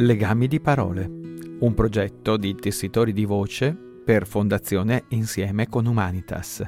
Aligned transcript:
Legami 0.00 0.48
di 0.48 0.60
parole, 0.60 1.04
un 1.58 1.74
progetto 1.74 2.38
di 2.38 2.54
tessitori 2.54 3.12
di 3.12 3.26
voce 3.26 3.76
per 4.02 4.26
Fondazione 4.26 5.04
Insieme 5.08 5.68
con 5.68 5.84
Humanitas. 5.84 6.62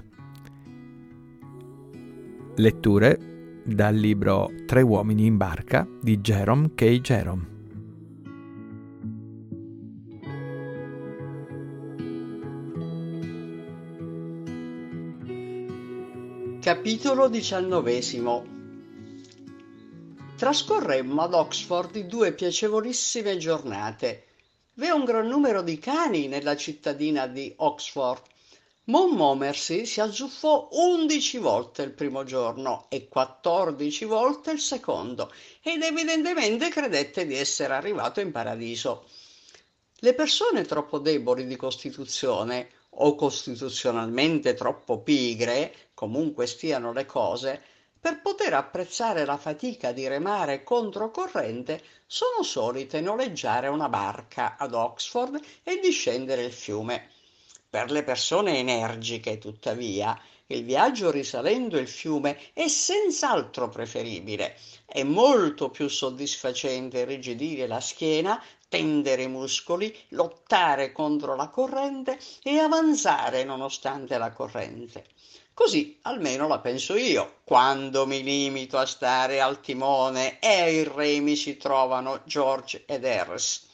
Letture 2.56 3.62
dal 3.64 3.94
libro 3.94 4.50
Tre 4.66 4.82
uomini 4.82 5.24
in 5.24 5.38
barca 5.38 5.88
di 6.02 6.18
Jerome 6.18 6.74
K. 6.74 7.00
Jerome. 7.00 7.50
Capitolo 16.60 17.30
XIX 17.30 18.51
Trascorremmo 20.42 21.22
ad 21.22 21.34
Oxford 21.34 21.96
due 22.00 22.32
piacevolissime 22.32 23.36
giornate. 23.36 24.24
V'è 24.74 24.90
un 24.90 25.04
gran 25.04 25.28
numero 25.28 25.62
di 25.62 25.78
cani 25.78 26.26
nella 26.26 26.56
cittadina 26.56 27.28
di 27.28 27.54
Oxford. 27.58 28.20
Montmorency 28.86 29.86
si 29.86 30.00
azzuffò 30.00 30.66
undici 30.72 31.38
volte 31.38 31.82
il 31.82 31.92
primo 31.92 32.24
giorno 32.24 32.86
e 32.88 33.06
quattordici 33.06 34.04
volte 34.04 34.50
il 34.50 34.58
secondo 34.58 35.32
ed 35.62 35.80
evidentemente 35.80 36.70
credette 36.70 37.24
di 37.24 37.36
essere 37.36 37.74
arrivato 37.74 38.18
in 38.18 38.32
paradiso. 38.32 39.04
Le 39.94 40.12
persone 40.12 40.64
troppo 40.64 40.98
deboli 40.98 41.46
di 41.46 41.54
costituzione 41.54 42.68
o 42.96 43.14
costituzionalmente 43.14 44.54
troppo 44.54 45.02
pigre, 45.02 45.72
comunque 45.94 46.48
stiano 46.48 46.92
le 46.92 47.06
cose, 47.06 47.62
per 48.02 48.20
poter 48.20 48.52
apprezzare 48.52 49.24
la 49.24 49.36
fatica 49.36 49.92
di 49.92 50.08
remare 50.08 50.64
controcorrente, 50.64 51.80
sono 52.04 52.42
solite 52.42 53.00
noleggiare 53.00 53.68
una 53.68 53.88
barca 53.88 54.56
ad 54.58 54.74
Oxford 54.74 55.40
e 55.62 55.78
discendere 55.78 56.42
il 56.42 56.52
fiume. 56.52 57.10
Per 57.70 57.92
le 57.92 58.02
persone 58.02 58.58
energiche, 58.58 59.38
tuttavia, 59.38 60.20
il 60.46 60.64
viaggio 60.64 61.12
risalendo 61.12 61.78
il 61.78 61.86
fiume 61.86 62.50
è 62.52 62.66
senz'altro 62.66 63.68
preferibile. 63.68 64.56
È 64.84 65.04
molto 65.04 65.70
più 65.70 65.86
soddisfacente 65.86 66.98
irrigidire 66.98 67.68
la 67.68 67.80
schiena, 67.80 68.42
tendere 68.68 69.22
i 69.22 69.28
muscoli, 69.28 69.96
lottare 70.08 70.90
contro 70.90 71.36
la 71.36 71.50
corrente 71.50 72.18
e 72.42 72.58
avanzare 72.58 73.44
nonostante 73.44 74.18
la 74.18 74.32
corrente. 74.32 75.04
Così 75.54 75.98
almeno 76.02 76.48
la 76.48 76.60
penso 76.60 76.96
io, 76.96 77.40
quando 77.44 78.06
mi 78.06 78.22
limito 78.22 78.78
a 78.78 78.86
stare 78.86 79.40
al 79.40 79.60
timone 79.60 80.38
e 80.38 80.60
ai 80.60 80.84
remi 80.84 81.36
si 81.36 81.58
trovano 81.58 82.22
George 82.24 82.84
ed 82.86 83.04
Harris. 83.04 83.68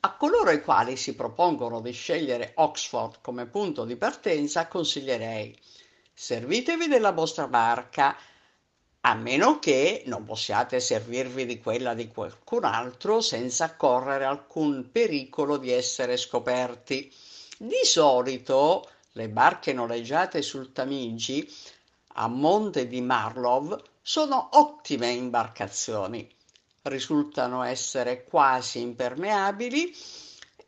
A 0.00 0.16
coloro 0.16 0.50
i 0.50 0.62
quali 0.62 0.96
si 0.96 1.14
propongono 1.14 1.80
di 1.80 1.92
scegliere 1.92 2.52
Oxford 2.56 3.18
come 3.20 3.46
punto 3.46 3.84
di 3.84 3.96
partenza, 3.96 4.66
consiglierei 4.66 5.56
servitevi 6.14 6.88
della 6.88 7.12
vostra 7.12 7.46
barca, 7.46 8.16
a 9.00 9.14
meno 9.14 9.58
che 9.58 10.04
non 10.06 10.24
possiate 10.24 10.80
servirvi 10.80 11.44
di 11.44 11.60
quella 11.60 11.92
di 11.92 12.08
qualcun 12.08 12.64
altro 12.64 13.20
senza 13.20 13.76
correre 13.76 14.24
alcun 14.24 14.90
pericolo 14.90 15.58
di 15.58 15.70
essere 15.70 16.16
scoperti. 16.16 17.12
Di 17.58 17.84
solito 17.84 18.88
le 19.16 19.28
barche 19.28 19.72
noleggiate 19.72 20.42
sul 20.42 20.72
Tamigi 20.72 21.48
a 22.16 22.26
monte 22.26 22.88
di 22.88 23.00
Marlow 23.00 23.80
sono 24.02 24.48
ottime 24.52 25.10
imbarcazioni. 25.10 26.28
Risultano 26.82 27.62
essere 27.62 28.24
quasi 28.24 28.80
impermeabili 28.80 29.94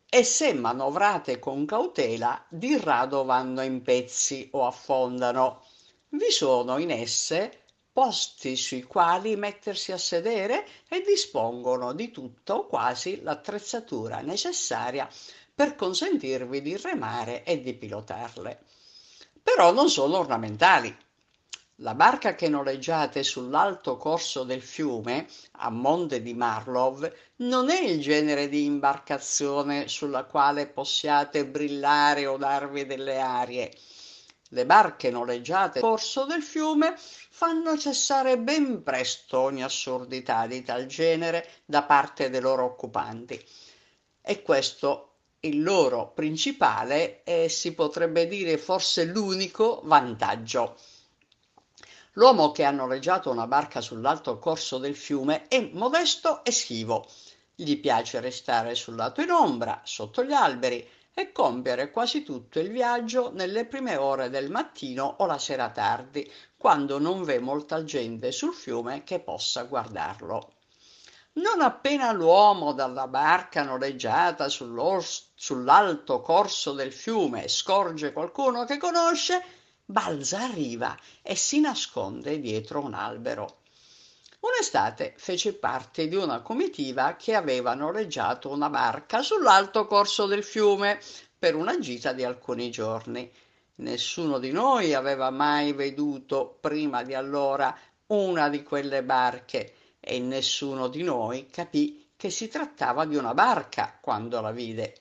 e 0.09 0.23
se 0.23 0.55
manovrate 0.55 1.41
con 1.41 1.67
cautela 1.67 2.45
di 2.49 2.79
rado 2.79 3.25
vanno 3.25 3.63
in 3.63 3.83
pezzi 3.83 4.49
o 4.53 4.65
affondano. 4.65 5.65
Vi 6.11 6.31
sono 6.31 6.79
in 6.79 6.93
esse 6.93 7.65
posti 7.93 8.57
sui 8.57 8.85
quali 8.85 9.35
mettersi 9.37 9.91
a 9.91 9.99
sedere 9.99 10.67
e 10.89 11.01
dispongono 11.01 11.93
di 11.95 12.13
tutto 12.13 12.55
o 12.55 12.67
quasi 12.67 13.23
l'attrezzatura 13.23 14.21
necessaria 14.21 15.09
per 15.57 15.75
consentirvi 15.75 16.61
di 16.61 16.77
remare 16.77 17.43
e 17.43 17.63
di 17.63 17.73
pilotarle. 17.73 18.61
Però 19.43 19.73
non 19.73 19.89
sono 19.89 20.19
ornamentali. 20.19 20.95
La 21.77 21.95
barca 21.95 22.35
che 22.35 22.51
noleggiate 22.51 23.23
sull'alto 23.23 23.97
corso 23.97 24.45
del 24.45 24.61
fiume, 24.61 25.27
a 25.53 25.71
monte 25.71 26.21
di 26.21 26.35
Marlow, 26.35 27.11
non 27.37 27.71
è 27.71 27.81
il 27.81 28.03
genere 28.03 28.51
di 28.51 28.67
imbarcazione 28.67 29.89
sulla 29.89 30.25
quale 30.25 30.67
possiate 30.67 31.47
brillare 31.47 32.27
o 32.27 32.37
darvi 32.37 32.85
delle 32.85 33.19
arie. 33.19 33.73
Le 34.51 34.67
barche 34.67 35.11
noleggiate 35.11 35.79
sul 35.79 35.89
corso 35.89 36.27
del 36.27 36.43
fiume 36.43 36.95
fanno 36.99 37.79
cessare 37.79 38.39
ben 38.39 38.83
presto 38.83 39.39
ogni 39.39 39.63
assurdità 39.63 40.47
di 40.47 40.63
tal 40.63 40.85
genere 40.85 41.49
da 41.65 41.83
parte 41.83 42.29
dei 42.29 42.43
loro 42.43 42.65
occupanti. 42.65 43.43
E 44.21 44.43
questo 44.43 45.16
il 45.47 45.63
loro 45.63 46.13
principale 46.13 47.23
e 47.25 47.49
si 47.49 47.75
potrebbe 47.75 48.27
dire 48.27 48.59
forse 48.59 49.05
l'unico 49.05 49.81
vantaggio. 49.85 50.77
L'uomo 52.13 52.51
che 52.51 52.65
ha 52.65 52.71
noleggiato 52.71 53.31
una 53.31 53.47
barca 53.47 53.81
sull'alto 53.81 54.39
corso 54.39 54.79
del 54.79 54.97
fiume 54.97 55.49
è 55.49 55.71
modesto 55.73 56.43
e 56.45 56.51
schivo. 56.51 57.07
Gli 57.55 57.79
piace 57.79 58.21
restare 58.21 58.75
sul 58.75 58.97
lato 58.97 59.21
in 59.21 59.31
ombra, 59.31 59.81
sotto 59.85 60.25
gli 60.25 60.33
alberi, 60.33 60.87
e 61.13 61.33
compiere 61.33 61.91
quasi 61.91 62.23
tutto 62.23 62.59
il 62.59 62.71
viaggio 62.71 63.31
nelle 63.33 63.65
prime 63.65 63.97
ore 63.97 64.29
del 64.29 64.51
mattino 64.51 65.17
o 65.19 65.27
la 65.27 65.39
sera 65.39 65.71
tardi, 65.71 66.31
quando 66.57 66.99
non 66.99 67.23
v'è 67.23 67.39
molta 67.39 67.85
gente 67.85 68.33
sul 68.33 68.53
fiume 68.53 69.05
che 69.05 69.21
possa 69.21 69.63
guardarlo. 69.65 70.56
Non 71.37 71.61
appena 71.61 72.13
l'uomo 72.13 72.73
dalla 72.73 73.09
barca 73.09 73.63
noleggiata 73.63 74.49
sull'alto 74.49 76.23
corso 76.23 76.73
del 76.73 76.95
fiume 76.95 77.49
scorge 77.49 78.15
qualcuno 78.15 78.65
che 78.65 78.79
conosce, 78.79 79.45
balza 79.85 80.45
a 80.45 80.51
riva 80.51 80.99
e 81.21 81.37
si 81.37 81.61
nasconde 81.61 82.41
dietro 82.41 82.83
un 82.83 82.95
albero. 82.95 83.59
Un'estate 84.41 85.13
fece 85.19 85.53
parte 85.53 86.09
di 86.09 86.17
una 86.17 86.41
comitiva 86.41 87.17
che 87.17 87.35
aveva 87.35 87.75
noleggiato 87.75 88.49
una 88.49 88.71
barca 88.71 89.21
sull'alto 89.21 89.87
corso 89.87 90.25
del 90.25 90.43
fiume 90.43 90.99
per 91.39 91.55
una 91.55 91.79
gita 91.79 92.15
di 92.15 92.25
alcuni 92.25 92.71
giorni. 92.71 93.31
Nessuno 93.75 94.39
di 94.39 94.53
noi 94.53 94.95
aveva 94.95 95.29
mai 95.29 95.75
veduto 95.75 96.57
prima 96.63 97.03
di 97.03 97.13
allora 97.13 97.77
una 98.07 98.49
di 98.49 98.63
quelle 98.63 99.03
barche 99.03 99.75
e 100.09 100.21
nessuno 100.21 100.87
di 100.87 101.03
noi 101.03 101.49
capì 101.51 102.11
che 102.15 102.31
si 102.31 102.47
trattava 102.47 103.05
di 103.07 103.17
una 103.17 103.35
barca 103.35 103.99
quando 104.01 104.41
la 104.41 104.53
vide. 104.53 105.01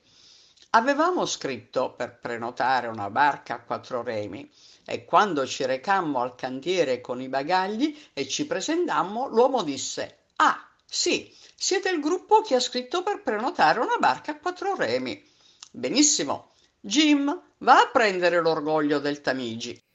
Avevamo 0.70 1.24
scritto 1.26 1.94
per 1.94 2.18
prenotare 2.18 2.88
una 2.88 3.08
barca 3.08 3.54
a 3.54 3.60
quattro 3.60 4.02
remi 4.02 4.50
e 4.84 5.04
quando 5.04 5.46
ci 5.46 5.64
recammo 5.64 6.20
al 6.20 6.34
cantiere 6.34 7.00
con 7.00 7.22
i 7.22 7.28
bagagli 7.28 7.96
e 8.12 8.26
ci 8.26 8.46
presentammo, 8.46 9.28
l'uomo 9.28 9.62
disse: 9.62 10.24
Ah, 10.36 10.68
sì, 10.84 11.32
siete 11.54 11.88
il 11.88 12.00
gruppo 12.00 12.42
che 12.42 12.56
ha 12.56 12.60
scritto 12.60 13.04
per 13.04 13.22
prenotare 13.22 13.78
una 13.78 13.96
barca 13.98 14.32
a 14.32 14.38
quattro 14.38 14.74
remi. 14.74 15.24
Benissimo. 15.70 16.54
Jim, 16.80 17.42
va 17.58 17.80
a 17.80 17.90
prendere 17.92 18.40
l'orgoglio 18.40 18.98
del 18.98 19.20
Tamigi. 19.20 19.85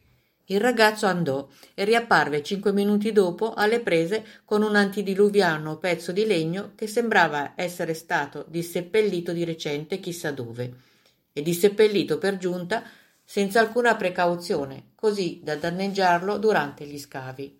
Il 0.51 0.59
ragazzo 0.59 1.06
andò 1.06 1.48
e 1.74 1.86
riapparve 1.86 2.44
cinque 2.44 2.74
minuti 2.74 3.13
dopo 3.13 3.53
alle 3.53 3.80
prese 3.80 4.25
con 4.44 4.63
un 4.63 4.75
antidiluviano 4.75 5.77
pezzo 5.77 6.12
di 6.12 6.25
legno 6.25 6.74
che 6.75 6.88
sembrava 6.88 7.53
essere 7.56 7.94
stato 7.94 8.44
disseppellito 8.50 9.31
di 9.31 9.45
recente 9.45 10.01
chissà 10.01 10.31
dove, 10.31 10.74
e 11.31 11.42
disseppellito 11.42 12.18
per 12.18 12.36
giunta 12.38 12.83
senza 13.24 13.62
alcuna 13.62 13.95
precauzione, 13.95 14.88
così 14.95 15.39
da 15.42 15.56
danneggiarlo 15.56 16.38
durante 16.38 16.86
gli 16.86 17.00
scavi. 17.00 17.59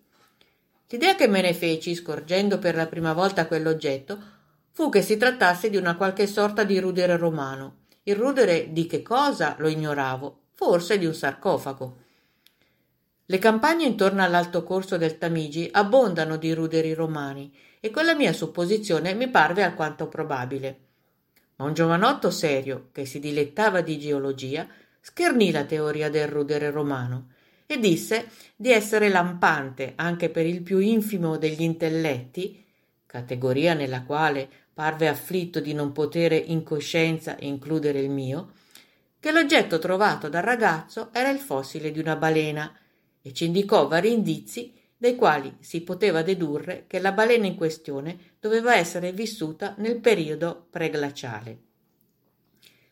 L'idea 0.88 1.14
che 1.14 1.28
me 1.28 1.40
ne 1.40 1.54
feci, 1.54 1.94
scorgendo 1.94 2.58
per 2.58 2.74
la 2.74 2.86
prima 2.86 3.14
volta 3.14 3.46
quell'oggetto, 3.46 4.18
fu 4.70 4.90
che 4.90 5.00
si 5.00 5.16
trattasse 5.16 5.70
di 5.70 5.78
una 5.78 5.96
qualche 5.96 6.26
sorta 6.26 6.62
di 6.62 6.78
rudere 6.78 7.16
romano. 7.16 7.84
Il 8.02 8.16
rudere 8.16 8.70
di 8.70 8.86
che 8.86 9.00
cosa 9.00 9.56
lo 9.58 9.68
ignoravo, 9.68 10.40
forse 10.52 10.98
di 10.98 11.06
un 11.06 11.14
sarcofago. 11.14 12.01
Le 13.32 13.38
campagne 13.38 13.86
intorno 13.86 14.22
all'alto 14.22 14.62
corso 14.62 14.98
del 14.98 15.16
Tamigi 15.16 15.66
abbondano 15.72 16.36
di 16.36 16.52
ruderi 16.52 16.92
romani 16.92 17.50
e 17.80 17.88
quella 17.88 18.14
mia 18.14 18.34
supposizione 18.34 19.14
mi 19.14 19.26
parve 19.30 19.62
alquanto 19.62 20.06
probabile. 20.06 20.80
Ma 21.56 21.64
un 21.64 21.72
giovanotto 21.72 22.30
serio, 22.30 22.90
che 22.92 23.06
si 23.06 23.20
dilettava 23.20 23.80
di 23.80 23.98
geologia, 23.98 24.68
schernì 25.00 25.50
la 25.50 25.64
teoria 25.64 26.10
del 26.10 26.28
rudere 26.28 26.70
romano 26.70 27.28
e 27.64 27.78
disse 27.78 28.28
di 28.54 28.70
essere 28.70 29.08
lampante 29.08 29.94
anche 29.96 30.28
per 30.28 30.44
il 30.44 30.60
più 30.60 30.76
infimo 30.80 31.38
degli 31.38 31.62
intelletti, 31.62 32.62
categoria 33.06 33.72
nella 33.72 34.02
quale 34.02 34.46
parve 34.74 35.08
afflitto 35.08 35.58
di 35.58 35.72
non 35.72 35.92
potere 35.92 36.36
in 36.36 36.62
coscienza 36.62 37.36
includere 37.38 37.98
il 37.98 38.10
mio, 38.10 38.52
che 39.18 39.32
l'oggetto 39.32 39.78
trovato 39.78 40.28
dal 40.28 40.42
ragazzo 40.42 41.08
era 41.14 41.30
il 41.30 41.38
fossile 41.38 41.90
di 41.90 41.98
una 41.98 42.16
balena 42.16 42.70
e 43.22 43.32
ci 43.32 43.46
indicò 43.46 43.86
vari 43.86 44.12
indizi 44.12 44.74
dai 44.96 45.16
quali 45.16 45.56
si 45.60 45.80
poteva 45.80 46.22
dedurre 46.22 46.84
che 46.86 47.00
la 47.00 47.12
balena 47.12 47.46
in 47.46 47.56
questione 47.56 48.36
doveva 48.38 48.76
essere 48.76 49.12
vissuta 49.12 49.74
nel 49.78 49.98
periodo 49.98 50.66
preglaciale. 50.70 51.58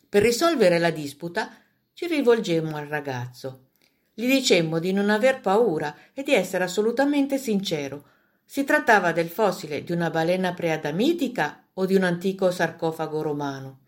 Per 0.08 0.22
risolvere 0.22 0.78
la 0.78 0.90
disputa 0.90 1.52
ci 1.92 2.06
rivolgemmo 2.06 2.76
al 2.76 2.86
ragazzo. 2.86 3.66
Gli 4.12 4.26
dicemmo 4.26 4.80
di 4.80 4.92
non 4.92 5.08
aver 5.08 5.40
paura 5.40 5.96
e 6.12 6.22
di 6.22 6.34
essere 6.34 6.64
assolutamente 6.64 7.38
sincero. 7.38 8.04
Si 8.44 8.64
trattava 8.64 9.12
del 9.12 9.28
fossile 9.28 9.84
di 9.84 9.92
una 9.92 10.10
balena 10.10 10.52
preadamitica 10.52 11.68
o 11.74 11.86
di 11.86 11.94
un 11.94 12.02
antico 12.02 12.50
sarcofago 12.50 13.22
romano. 13.22 13.82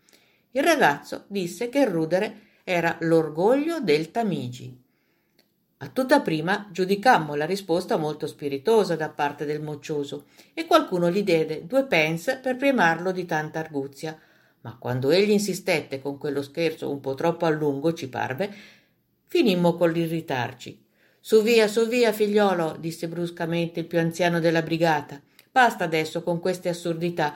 Il 0.51 0.63
ragazzo 0.63 1.25
disse 1.27 1.67
che 1.67 1.79
il 1.79 1.87
rudere 1.87 2.39
era 2.63 2.95
l'orgoglio 3.01 3.81
del 3.81 4.11
Tamigi. 4.11 4.82
A 5.83 5.89
tutta 5.89 6.21
prima 6.21 6.69
giudicammo 6.71 7.35
la 7.35 7.45
risposta 7.45 7.97
molto 7.97 8.25
spiritosa 8.25 8.95
da 8.95 9.09
parte 9.09 9.43
del 9.43 9.61
moccioso 9.61 10.27
e 10.53 10.65
qualcuno 10.65 11.11
gli 11.11 11.23
diede 11.23 11.67
due 11.67 11.83
pence 11.83 12.37
per 12.37 12.55
primarlo 12.55 13.11
di 13.11 13.25
tanta 13.25 13.59
arguzia. 13.59 14.17
Ma 14.61 14.77
quando 14.79 15.11
egli 15.11 15.31
insistette 15.31 15.99
con 15.99 16.17
quello 16.17 16.41
scherzo 16.41 16.89
un 16.89 17.01
po' 17.01 17.15
troppo 17.15 17.45
a 17.45 17.49
lungo, 17.49 17.91
ci 17.91 18.07
parve, 18.07 18.49
finimmo 19.27 19.75
con 19.75 19.91
l'irritarci. 19.91 20.85
Su 21.19 21.41
via, 21.41 21.67
su 21.67 21.85
via, 21.85 22.13
figliolo, 22.13 22.77
disse 22.79 23.09
bruscamente 23.09 23.81
il 23.81 23.85
più 23.85 23.99
anziano 23.99 24.39
della 24.39 24.61
brigata. 24.61 25.19
Basta 25.51 25.83
adesso 25.83 26.23
con 26.23 26.39
queste 26.39 26.69
assurdità. 26.69 27.35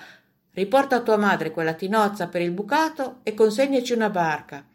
Riporta 0.53 0.95
a 0.95 1.01
tua 1.01 1.17
madre 1.17 1.51
quella 1.51 1.73
tinozza 1.73 2.29
per 2.29 2.39
il 2.39 2.51
bucato 2.51 3.17
e 3.23 3.33
consegnaci 3.33 3.91
una 3.91 4.09
barca. 4.09 4.65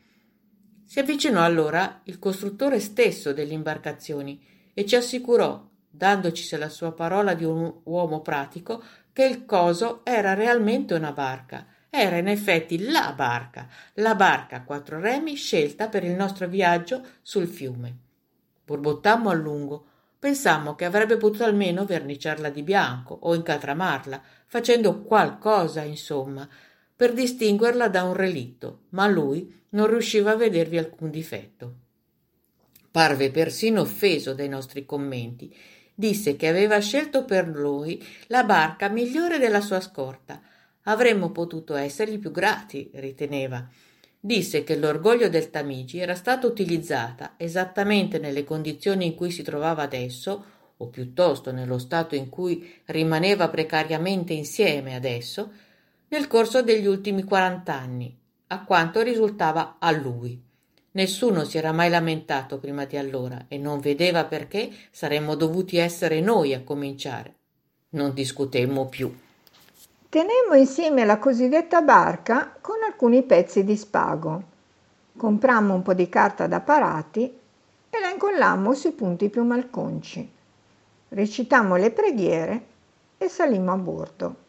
Si 0.92 0.98
avvicinò 0.98 1.42
allora 1.42 2.02
il 2.04 2.18
costruttore 2.18 2.78
stesso 2.78 3.32
delle 3.32 3.54
imbarcazioni 3.54 4.38
e 4.74 4.84
ci 4.84 4.94
assicurò, 4.94 5.66
dandoci 5.88 6.54
la 6.58 6.68
sua 6.68 6.92
parola 6.92 7.32
di 7.32 7.44
un 7.44 7.80
uomo 7.84 8.20
pratico, 8.20 8.84
che 9.10 9.24
il 9.24 9.46
coso 9.46 10.04
era 10.04 10.34
realmente 10.34 10.92
una 10.92 11.12
barca. 11.12 11.66
Era 11.88 12.18
in 12.18 12.28
effetti 12.28 12.90
la 12.90 13.14
barca, 13.16 13.68
la 13.94 14.14
barca 14.14 14.56
a 14.56 14.64
quattro 14.64 15.00
remi 15.00 15.34
scelta 15.34 15.88
per 15.88 16.04
il 16.04 16.12
nostro 16.12 16.46
viaggio 16.46 17.02
sul 17.22 17.46
fiume. 17.46 17.96
Borbottammo 18.62 19.30
a 19.30 19.32
lungo, 19.32 19.86
pensammo 20.18 20.74
che 20.74 20.84
avrebbe 20.84 21.16
potuto 21.16 21.44
almeno 21.44 21.86
verniciarla 21.86 22.50
di 22.50 22.62
bianco 22.62 23.16
o 23.18 23.34
incatramarla, 23.34 24.22
facendo 24.44 25.00
qualcosa, 25.00 25.80
insomma, 25.80 26.46
per 27.02 27.14
distinguerla 27.14 27.88
da 27.88 28.04
un 28.04 28.14
relitto, 28.14 28.82
ma 28.90 29.08
lui 29.08 29.64
non 29.70 29.88
riusciva 29.88 30.30
a 30.30 30.36
vedervi 30.36 30.78
alcun 30.78 31.10
difetto. 31.10 31.74
Parve 32.92 33.32
persino 33.32 33.80
offeso 33.80 34.34
dai 34.34 34.48
nostri 34.48 34.86
commenti. 34.86 35.52
Disse 35.92 36.36
che 36.36 36.46
aveva 36.46 36.78
scelto 36.78 37.24
per 37.24 37.48
lui 37.48 38.00
la 38.28 38.44
barca 38.44 38.88
migliore 38.88 39.38
della 39.38 39.60
sua 39.60 39.80
scorta. 39.80 40.40
Avremmo 40.82 41.32
potuto 41.32 41.74
essergli 41.74 42.20
più 42.20 42.30
grati, 42.30 42.88
riteneva. 42.92 43.68
Disse 44.20 44.62
che 44.62 44.76
l'orgoglio 44.76 45.28
del 45.28 45.50
Tamigi 45.50 45.98
era 45.98 46.14
stata 46.14 46.46
utilizzata 46.46 47.34
esattamente 47.36 48.20
nelle 48.20 48.44
condizioni 48.44 49.06
in 49.06 49.16
cui 49.16 49.32
si 49.32 49.42
trovava 49.42 49.82
adesso, 49.82 50.44
o 50.76 50.86
piuttosto 50.86 51.50
nello 51.50 51.78
stato 51.78 52.14
in 52.14 52.28
cui 52.28 52.80
rimaneva 52.84 53.48
precariamente 53.48 54.32
insieme 54.32 54.94
adesso, 54.94 55.70
nel 56.12 56.26
corso 56.26 56.62
degli 56.62 56.86
ultimi 56.86 57.24
quarant'anni, 57.24 58.14
a 58.48 58.64
quanto 58.64 59.00
risultava 59.00 59.76
a 59.78 59.90
lui. 59.92 60.38
Nessuno 60.90 61.44
si 61.44 61.56
era 61.56 61.72
mai 61.72 61.88
lamentato 61.88 62.58
prima 62.58 62.84
di 62.84 62.98
allora 62.98 63.46
e 63.48 63.56
non 63.56 63.80
vedeva 63.80 64.26
perché 64.26 64.70
saremmo 64.90 65.34
dovuti 65.36 65.78
essere 65.78 66.20
noi 66.20 66.52
a 66.52 66.62
cominciare. 66.62 67.34
Non 67.90 68.12
discutemmo 68.12 68.88
più. 68.88 69.10
Tenemmo 70.10 70.54
insieme 70.54 71.06
la 71.06 71.16
cosiddetta 71.16 71.80
barca 71.80 72.58
con 72.60 72.76
alcuni 72.86 73.22
pezzi 73.22 73.64
di 73.64 73.74
spago. 73.74 74.42
Comprammo 75.16 75.72
un 75.72 75.80
po' 75.80 75.94
di 75.94 76.10
carta 76.10 76.46
da 76.46 76.60
parati 76.60 77.22
e 77.88 78.00
la 78.00 78.10
incollammo 78.10 78.74
sui 78.74 78.92
punti 78.92 79.30
più 79.30 79.44
malconci. 79.44 80.30
Recitammo 81.08 81.76
le 81.76 81.90
preghiere 81.90 82.66
e 83.16 83.28
salimmo 83.28 83.72
a 83.72 83.76
bordo. 83.76 84.41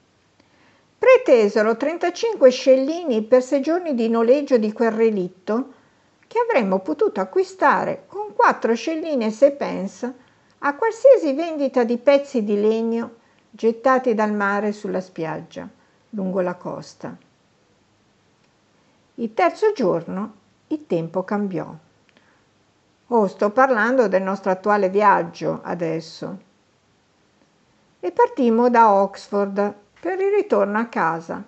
Pretesero 1.03 1.75
35 1.75 2.49
scellini 2.49 3.23
per 3.23 3.43
sei 3.43 3.59
giorni 3.59 3.93
di 3.93 4.07
noleggio 4.07 4.57
di 4.57 4.71
quel 4.71 4.91
relitto 4.91 5.73
che 6.27 6.39
avremmo 6.39 6.79
potuto 6.79 7.19
acquistare 7.19 8.05
con 8.07 8.33
4 8.33 8.73
scellini 8.73 9.25
e 9.25 9.29
6 9.29 9.51
pence 9.51 10.13
a 10.59 10.73
qualsiasi 10.75 11.33
vendita 11.33 11.83
di 11.83 11.97
pezzi 11.97 12.45
di 12.45 12.57
legno 12.57 13.15
gettati 13.49 14.13
dal 14.13 14.31
mare 14.31 14.71
sulla 14.71 15.01
spiaggia, 15.01 15.67
lungo 16.11 16.39
la 16.39 16.55
costa. 16.55 17.13
Il 19.15 19.33
terzo 19.33 19.73
giorno 19.73 20.33
il 20.67 20.87
tempo 20.87 21.25
cambiò. 21.25 21.69
Oh, 23.07 23.27
sto 23.27 23.49
parlando 23.49 24.07
del 24.07 24.21
nostro 24.21 24.51
attuale 24.51 24.87
viaggio 24.87 25.59
adesso. 25.63 26.37
E 27.99 28.11
partimmo 28.13 28.69
da 28.69 28.93
Oxford 28.93 29.81
per 30.03 30.19
il 30.19 30.33
ritorno 30.33 30.77
a 30.79 30.87
casa, 30.87 31.41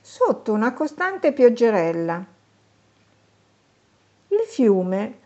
sotto 0.00 0.54
una 0.54 0.72
costante 0.72 1.34
pioggerella. 1.34 2.24
Il 4.28 4.40
fiume, 4.46 5.18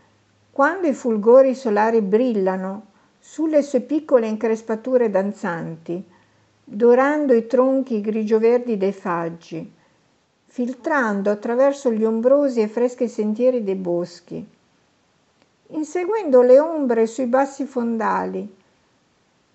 quando 0.51 0.89
i 0.89 0.93
fulgori 0.93 1.55
solari 1.55 2.03
brillano 2.03 2.87
sulle 3.21 3.63
sue 3.63 3.83
piccole 3.83 4.27
increspature 4.27 5.09
danzanti, 5.09 6.05
dorando 6.65 7.33
i 7.33 7.47
tronchi 7.47 8.01
grigio-verdi 8.01 8.77
dei 8.77 8.93
faggi, 8.93 9.73
filtrando 10.47 11.31
attraverso 11.31 11.93
gli 11.93 12.03
ombrosi 12.03 12.61
e 12.61 12.67
freschi 12.67 13.07
sentieri 13.07 13.63
dei 13.63 13.77
boschi, 13.77 14.45
inseguendo 15.69 16.43
le 16.43 16.59
ombre 16.59 17.07
sui 17.07 17.27
bassi 17.27 17.67
fondali, 17.67 18.57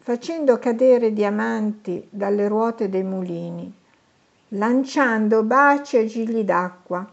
facendo 0.04 0.60
cadere 0.60 1.14
diamanti 1.14 2.06
dalle 2.10 2.50
ruote 2.50 2.90
dei 2.90 3.04
mulini, 3.04 3.74
lanciando 4.50 5.44
baci 5.44 5.96
e 5.96 6.08
gigli 6.08 6.44
d'acqua, 6.44 7.10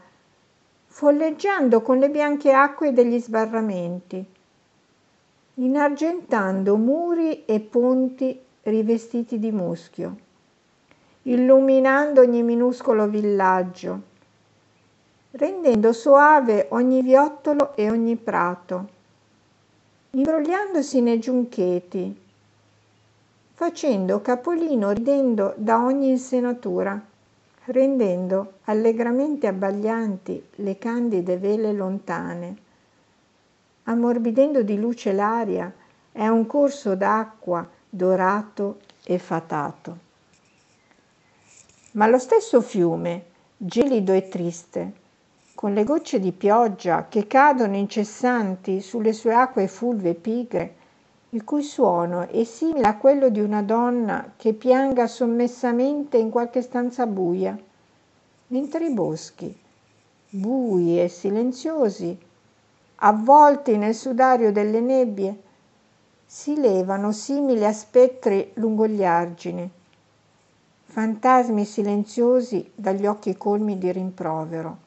folleggiando 0.87 1.83
con 1.83 1.99
le 1.99 2.11
bianche 2.11 2.51
acque 2.51 2.93
degli 2.93 3.21
sbarramenti, 3.21 4.25
inargentando 5.55 6.77
muri 6.77 7.45
e 7.45 7.61
ponti 7.61 8.37
rivestiti 8.63 9.39
di 9.39 9.53
muschio, 9.53 10.17
illuminando 11.23 12.23
ogni 12.23 12.43
minuscolo 12.43 13.07
villaggio, 13.07 14.01
rendendo 15.31 15.93
soave 15.93 16.67
ogni 16.71 17.03
viottolo 17.03 17.77
e 17.77 17.89
ogni 17.89 18.17
prato, 18.17 18.89
imbrogliandosi 20.11 21.01
nei 21.01 21.21
giuncheti, 21.21 22.29
facendo 23.61 24.23
capolino 24.23 24.91
ridendo 24.91 25.53
da 25.55 25.85
ogni 25.85 26.09
insenatura, 26.09 26.99
rendendo 27.67 28.55
allegramente 28.65 29.47
abbaglianti 29.47 30.43
le 30.55 30.79
candide 30.79 31.37
vele 31.37 31.71
lontane. 31.75 32.57
Ammorbidendo 33.83 34.63
di 34.63 34.79
luce 34.79 35.13
l'aria, 35.13 35.71
è 36.11 36.27
un 36.27 36.47
corso 36.47 36.95
d'acqua 36.95 37.69
dorato 37.87 38.79
e 39.05 39.19
fatato. 39.19 39.99
Ma 41.93 42.07
lo 42.07 42.19
stesso 42.19 42.63
fiume, 42.63 43.25
gelido 43.59 44.15
e 44.15 44.29
triste, 44.29 44.93
con 45.55 45.75
le 45.75 45.85
gocce 45.85 46.19
di 46.19 46.33
pioggia 46.33 47.09
che 47.11 47.27
cadono 47.27 47.77
incessanti 47.77 48.81
sulle 48.81 49.13
sue 49.13 49.35
acque 49.35 49.69
fulve 49.69 50.09
e 50.09 50.15
pigre, 50.15 50.75
il 51.33 51.45
cui 51.45 51.63
suono 51.63 52.27
è 52.27 52.43
simile 52.43 52.87
a 52.87 52.97
quello 52.97 53.29
di 53.29 53.41
una 53.41 53.63
donna 53.63 54.33
che 54.37 54.53
pianga 54.53 55.07
sommessamente 55.07 56.17
in 56.17 56.29
qualche 56.29 56.61
stanza 56.61 57.07
buia, 57.07 57.57
mentre 58.49 58.87
i 58.87 58.93
boschi, 58.93 59.57
bui 60.31 61.01
e 61.01 61.09
silenziosi, 61.09 62.19
avvolti 62.97 63.77
nel 63.77 63.95
sudario 63.95 64.51
delle 64.51 64.81
nebbie, 64.81 65.43
si 66.27 66.57
levano 66.57 67.13
simili 67.13 67.65
a 67.65 67.73
spettri 67.73 68.51
lungo 68.55 68.89
gli 68.89 69.05
argini, 69.05 69.71
fantasmi 70.83 71.65
silenziosi 71.65 72.73
dagli 72.75 73.07
occhi 73.07 73.37
colmi 73.37 73.79
di 73.79 73.93
rimprovero, 73.93 74.79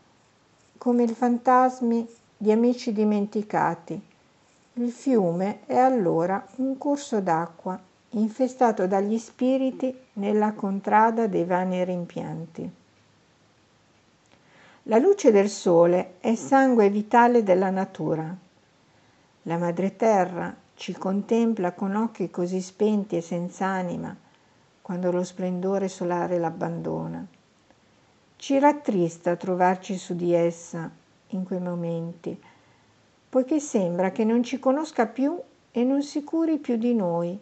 come 0.77 1.03
i 1.03 1.07
fantasmi 1.07 2.05
di 2.35 2.51
amici 2.51 2.91
dimenticati 2.91 4.11
il 4.75 4.91
fiume 4.91 5.59
è 5.67 5.77
allora 5.77 6.43
un 6.55 6.79
corso 6.79 7.21
d'acqua 7.21 7.79
infestato 8.11 8.87
dagli 8.87 9.19
spiriti 9.19 9.95
nella 10.13 10.53
contrada 10.53 11.27
dei 11.27 11.43
vani 11.45 11.83
rimpianti. 11.83 12.71
La 14.83 14.97
luce 14.97 15.31
del 15.31 15.49
sole 15.49 16.15
è 16.19 16.33
sangue 16.33 16.89
vitale 16.89 17.43
della 17.43 17.69
natura. 17.69 18.35
La 19.43 19.57
madre 19.57 19.95
terra 19.95 20.55
ci 20.75 20.93
contempla 20.93 21.73
con 21.73 21.95
occhi 21.95 22.31
così 22.31 22.59
spenti 22.59 23.15
e 23.15 23.21
senza 23.21 23.67
anima 23.67 24.15
quando 24.81 25.11
lo 25.11 25.23
splendore 25.23 25.87
solare 25.87 26.39
l'abbandona. 26.39 27.25
Ci 28.35 28.59
rattrista 28.59 29.35
trovarci 29.35 29.97
su 29.97 30.15
di 30.15 30.33
essa 30.33 30.89
in 31.27 31.43
quei 31.45 31.61
momenti, 31.61 32.37
poiché 33.33 33.59
sembra 33.59 34.11
che 34.11 34.23
non 34.23 34.43
ci 34.43 34.59
conosca 34.59 35.07
più 35.07 35.35
e 35.71 35.83
non 35.83 36.03
si 36.03 36.23
curi 36.23 36.59
più 36.59 36.77
di 36.77 36.93
noi. 36.93 37.35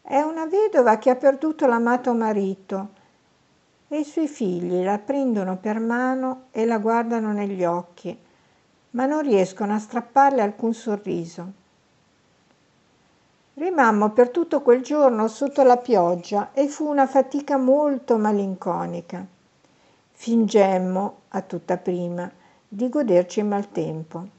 È 0.00 0.20
una 0.20 0.46
vedova 0.46 0.96
che 0.96 1.10
ha 1.10 1.16
perduto 1.16 1.66
l'amato 1.66 2.14
marito 2.14 2.90
e 3.88 3.98
i 3.98 4.04
suoi 4.04 4.28
figli 4.28 4.84
la 4.84 5.00
prendono 5.00 5.56
per 5.56 5.80
mano 5.80 6.42
e 6.52 6.66
la 6.66 6.78
guardano 6.78 7.32
negli 7.32 7.64
occhi, 7.64 8.16
ma 8.90 9.06
non 9.06 9.22
riescono 9.22 9.74
a 9.74 9.80
strapparle 9.80 10.40
alcun 10.40 10.72
sorriso. 10.72 11.52
Rimammo 13.54 14.10
per 14.10 14.30
tutto 14.30 14.62
quel 14.62 14.82
giorno 14.82 15.26
sotto 15.26 15.64
la 15.64 15.78
pioggia 15.78 16.50
e 16.52 16.68
fu 16.68 16.88
una 16.88 17.08
fatica 17.08 17.56
molto 17.56 18.18
malinconica. 18.18 19.26
Fingemmo, 20.12 21.16
a 21.30 21.42
tutta 21.42 21.76
prima, 21.76 22.30
di 22.68 22.88
goderci 22.88 23.40
il 23.40 23.46
maltempo. 23.46 24.38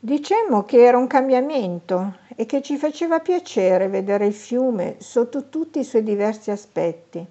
Dicemmo 0.00 0.64
che 0.64 0.84
era 0.84 0.96
un 0.96 1.06
cambiamento 1.06 2.18
e 2.36 2.46
che 2.46 2.62
ci 2.62 2.76
faceva 2.76 3.20
piacere 3.20 3.88
vedere 3.88 4.26
il 4.26 4.34
fiume 4.34 4.96
sotto 4.98 5.48
tutti 5.48 5.80
i 5.80 5.84
suoi 5.84 6.02
diversi 6.02 6.50
aspetti. 6.50 7.26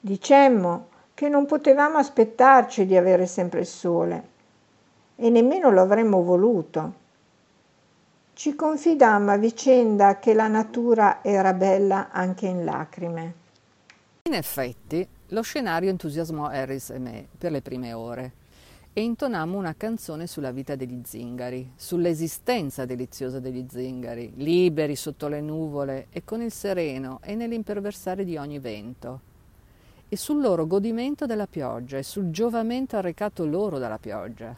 Dicemmo 0.00 0.88
che 1.14 1.28
non 1.28 1.46
potevamo 1.46 1.98
aspettarci 1.98 2.86
di 2.86 2.96
avere 2.96 3.26
sempre 3.26 3.60
il 3.60 3.66
sole 3.66 4.28
e 5.16 5.30
nemmeno 5.30 5.70
lo 5.70 5.80
avremmo 5.80 6.22
voluto 6.22 7.02
ci 8.34 8.56
confidammo 8.56 9.30
a 9.30 9.36
vicenda 9.36 10.18
che 10.18 10.34
la 10.34 10.48
natura 10.48 11.22
era 11.22 11.52
bella 11.52 12.10
anche 12.10 12.46
in 12.46 12.64
lacrime. 12.64 13.34
In 14.22 14.34
effetti, 14.34 15.06
lo 15.28 15.42
scenario 15.42 15.88
entusiasmò 15.90 16.46
Harris 16.46 16.90
e 16.90 16.98
me 16.98 17.28
per 17.38 17.52
le 17.52 17.62
prime 17.62 17.92
ore 17.92 18.32
e 18.96 19.02
intonammo 19.02 19.58
una 19.58 19.74
canzone 19.74 20.28
sulla 20.28 20.52
vita 20.52 20.76
degli 20.76 21.00
zingari, 21.02 21.72
sull'esistenza 21.74 22.84
deliziosa 22.84 23.40
degli 23.40 23.66
zingari, 23.68 24.34
liberi 24.36 24.94
sotto 24.94 25.26
le 25.26 25.40
nuvole 25.40 26.06
e 26.10 26.22
con 26.22 26.40
il 26.40 26.52
sereno 26.52 27.18
e 27.24 27.34
nell'imperversare 27.34 28.24
di 28.24 28.36
ogni 28.36 28.60
vento, 28.60 29.20
e 30.08 30.16
sul 30.16 30.40
loro 30.40 30.68
godimento 30.68 31.26
della 31.26 31.48
pioggia 31.48 31.98
e 31.98 32.04
sul 32.04 32.30
giovamento 32.30 32.96
arrecato 32.96 33.44
loro 33.44 33.78
dalla 33.78 33.98
pioggia. 33.98 34.56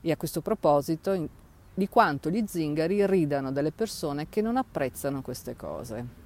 E 0.00 0.10
a 0.10 0.16
questo 0.16 0.40
proposito 0.40 1.28
di 1.72 1.88
quanto 1.88 2.30
gli 2.30 2.44
zingari 2.44 3.06
ridano 3.06 3.52
delle 3.52 3.70
persone 3.70 4.28
che 4.28 4.42
non 4.42 4.56
apprezzano 4.56 5.22
queste 5.22 5.54
cose. 5.54 6.22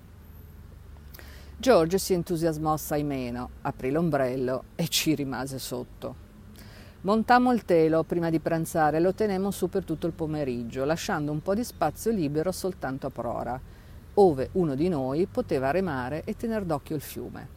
George 1.58 1.98
si 1.98 2.14
entusiasmò 2.14 2.72
assai 2.72 3.04
meno, 3.04 3.50
aprì 3.60 3.90
l'ombrello 3.90 4.64
e 4.76 4.88
ci 4.88 5.14
rimase 5.14 5.58
sotto. 5.58 6.27
Montammo 7.00 7.52
il 7.52 7.64
telo 7.64 8.02
prima 8.02 8.28
di 8.28 8.40
pranzare 8.40 8.96
e 8.96 9.00
lo 9.00 9.14
tenemmo 9.14 9.52
su 9.52 9.68
per 9.68 9.84
tutto 9.84 10.08
il 10.08 10.12
pomeriggio, 10.12 10.84
lasciando 10.84 11.30
un 11.30 11.40
po' 11.40 11.54
di 11.54 11.62
spazio 11.62 12.10
libero 12.10 12.50
soltanto 12.50 13.06
a 13.06 13.10
prora, 13.10 13.60
ove 14.14 14.48
uno 14.52 14.74
di 14.74 14.88
noi 14.88 15.26
poteva 15.26 15.70
remare 15.70 16.22
e 16.24 16.34
tener 16.34 16.64
d'occhio 16.64 16.96
il 16.96 17.00
fiume. 17.00 17.48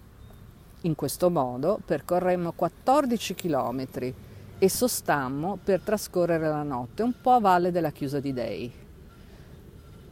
In 0.81 0.93
questo 0.93 1.31
modo 1.31 1.79
percorremmo 1.83 2.51
14 2.51 3.33
chilometri 3.33 4.13
e 4.59 4.69
sostammo 4.69 5.57
per 5.63 5.81
trascorrere 5.81 6.47
la 6.47 6.61
notte 6.61 7.01
un 7.01 7.13
po' 7.19 7.31
a 7.31 7.39
valle 7.39 7.71
della 7.71 7.89
chiusa 7.89 8.19
di 8.19 8.33
Dei. 8.33 8.71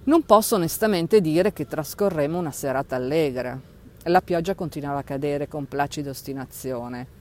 Non 0.06 0.24
posso 0.24 0.56
onestamente 0.56 1.22
dire 1.22 1.54
che 1.54 1.68
trascorremmo 1.68 2.40
una 2.40 2.52
serata 2.52 2.96
allegra. 2.96 3.60
La 4.06 4.22
pioggia 4.22 4.56
continuava 4.56 5.00
a 5.00 5.04
cadere 5.04 5.48
con 5.48 5.68
placida 5.68 6.10
ostinazione. 6.10 7.19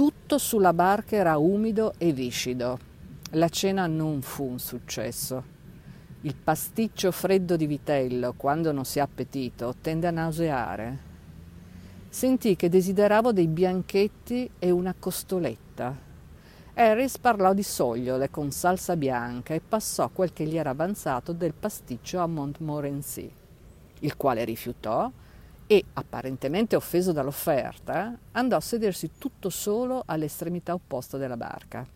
Tutto 0.00 0.38
sulla 0.38 0.72
barca 0.72 1.16
era 1.16 1.36
umido 1.36 1.92
e 1.98 2.14
viscido. 2.14 2.78
La 3.32 3.50
cena 3.50 3.86
non 3.86 4.22
fu 4.22 4.48
un 4.48 4.58
successo. 4.58 5.44
Il 6.22 6.34
pasticcio 6.36 7.12
freddo 7.12 7.54
di 7.54 7.66
vitello, 7.66 8.32
quando 8.34 8.72
non 8.72 8.86
si 8.86 8.98
ha 8.98 9.02
appetito, 9.02 9.74
tende 9.82 10.06
a 10.06 10.10
nauseare. 10.10 10.98
Sentii 12.08 12.56
che 12.56 12.70
desideravo 12.70 13.30
dei 13.30 13.46
bianchetti 13.46 14.52
e 14.58 14.70
una 14.70 14.94
costoletta 14.98 15.94
Harris 16.72 17.18
parlò 17.18 17.52
di 17.52 17.62
sogliole 17.62 18.30
con 18.30 18.50
salsa 18.52 18.96
bianca 18.96 19.52
e 19.52 19.60
passò 19.60 20.08
quel 20.08 20.32
che 20.32 20.46
gli 20.46 20.56
era 20.56 20.70
avanzato 20.70 21.34
del 21.34 21.52
pasticcio 21.52 22.20
a 22.20 22.26
Montmorency, 22.26 23.30
il 23.98 24.16
quale 24.16 24.44
rifiutò 24.44 25.12
e, 25.70 25.84
apparentemente 25.92 26.74
offeso 26.74 27.12
dall'offerta, 27.12 28.18
andò 28.32 28.56
a 28.56 28.60
sedersi 28.60 29.12
tutto 29.18 29.50
solo 29.50 30.02
all'estremità 30.04 30.74
opposta 30.74 31.16
della 31.16 31.36
barca. 31.36 31.86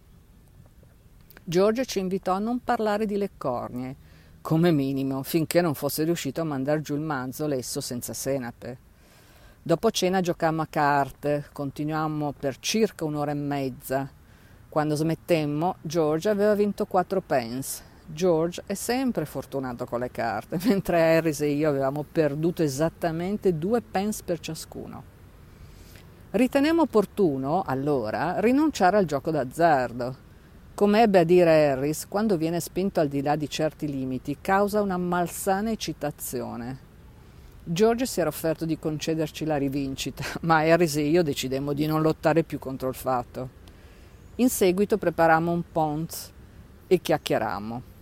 George 1.43 1.85
ci 1.85 1.99
invitò 1.99 2.35
a 2.35 2.39
non 2.39 2.63
parlare 2.63 3.05
di 3.05 3.17
leccornie, 3.17 3.97
come 4.43 4.71
minimo, 4.71 5.25
finché 5.25 5.61
non 5.61 5.75
fosse 5.75 6.05
riuscito 6.05 6.41
a 6.41 6.45
mandar 6.45 6.83
giù 6.83 6.95
il 6.95 7.01
manzo 7.01 7.49
lesso 7.49 7.81
senza 7.81 8.13
senape. 8.13 8.79
Dopo 9.61 9.91
cena 9.91 10.21
giocammo 10.21 10.63
a 10.63 10.69
carte, 10.71 11.49
continuammo 11.51 12.31
per 12.31 12.61
circa 12.61 13.05
un'ora 13.05 13.33
e 13.33 13.35
mezza, 13.35 14.09
quando 14.69 14.95
smettemmo, 14.95 15.79
George 15.83 16.29
aveva 16.29 16.55
vinto 16.55 16.87
4 16.87 17.21
pence. 17.21 17.83
George 18.07 18.63
è 18.67 18.75
sempre 18.75 19.25
fortunato 19.25 19.87
con 19.87 20.01
le 20.01 20.11
carte, 20.11 20.59
mentre 20.69 21.17
Harris 21.17 21.41
e 21.41 21.49
io 21.49 21.69
avevamo 21.71 22.05
perduto 22.11 22.63
esattamente 22.63 23.57
2 23.57 23.81
pence 23.81 24.23
per 24.25 24.41
ciascuno. 24.41 25.13
Ritenemmo 26.33 26.83
opportuno, 26.83 27.63
allora, 27.65 28.41
rinunciare 28.41 28.97
al 28.97 29.05
gioco 29.05 29.31
d'azzardo. 29.31 30.23
Come 30.75 31.03
ebbe 31.03 31.21
a 31.21 31.25
dire 31.25 31.71
Harris, 31.71 32.07
quando 32.09 32.37
viene 32.37 32.59
spinto 32.59 32.99
al 32.99 33.09
di 33.09 33.23
là 33.23 33.37
di 33.37 33.49
certi 33.49 33.87
limiti, 33.89 34.39
causa 34.41 34.83
una 34.83 34.97
malsana 34.97 35.71
eccitazione. 35.71 36.79
George 37.63 38.05
si 38.05 38.21
era 38.21 38.29
offerto 38.29 38.67
di 38.67 38.79
concederci 38.79 39.45
la 39.45 39.57
rivincita, 39.57 40.25
ma 40.43 40.59
Harris 40.59 40.97
e 40.97 41.03
io 41.03 41.23
decidemmo 41.23 41.73
di 41.73 41.87
non 41.87 42.03
lottare 42.03 42.43
più 42.43 42.59
contro 42.59 42.89
il 42.89 42.95
fatto. 42.95 43.63
In 44.37 44.51
seguito 44.51 44.99
preparammo 44.99 45.53
un 45.53 45.63
pont 45.71 46.33
e 46.89 47.01
chiacchierammo. 47.01 47.93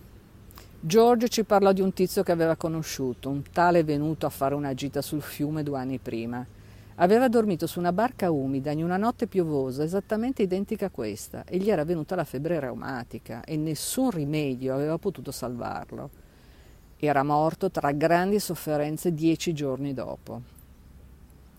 George 0.85 1.29
ci 1.29 1.45
parlò 1.45 1.71
di 1.71 1.79
un 1.79 1.93
tizio 1.93 2.23
che 2.23 2.33
aveva 2.33 2.57
conosciuto, 2.57 3.29
un 3.29 3.41
tale 3.53 3.85
venuto 3.85 4.25
a 4.25 4.29
fare 4.29 4.53
una 4.53 4.73
gita 4.73 5.01
sul 5.01 5.21
fiume 5.21 5.63
due 5.63 5.79
anni 5.79 5.97
prima. 5.97 6.45
Aveva 6.95 7.29
dormito 7.29 7.67
su 7.67 7.79
una 7.79 7.93
barca 7.93 8.29
umida 8.31 8.71
in 8.71 8.83
una 8.83 8.97
notte 8.97 9.27
piovosa 9.27 9.85
esattamente 9.85 10.41
identica 10.41 10.87
a 10.87 10.89
questa 10.89 11.45
e 11.45 11.55
gli 11.55 11.69
era 11.69 11.85
venuta 11.85 12.15
la 12.15 12.25
febbre 12.25 12.59
reumatica 12.59 13.45
e 13.45 13.55
nessun 13.55 14.09
rimedio 14.11 14.73
aveva 14.73 14.97
potuto 14.97 15.31
salvarlo. 15.31 16.09
Era 16.97 17.23
morto 17.23 17.71
tra 17.71 17.93
grandi 17.93 18.37
sofferenze 18.41 19.13
dieci 19.13 19.53
giorni 19.53 19.93
dopo. 19.93 20.41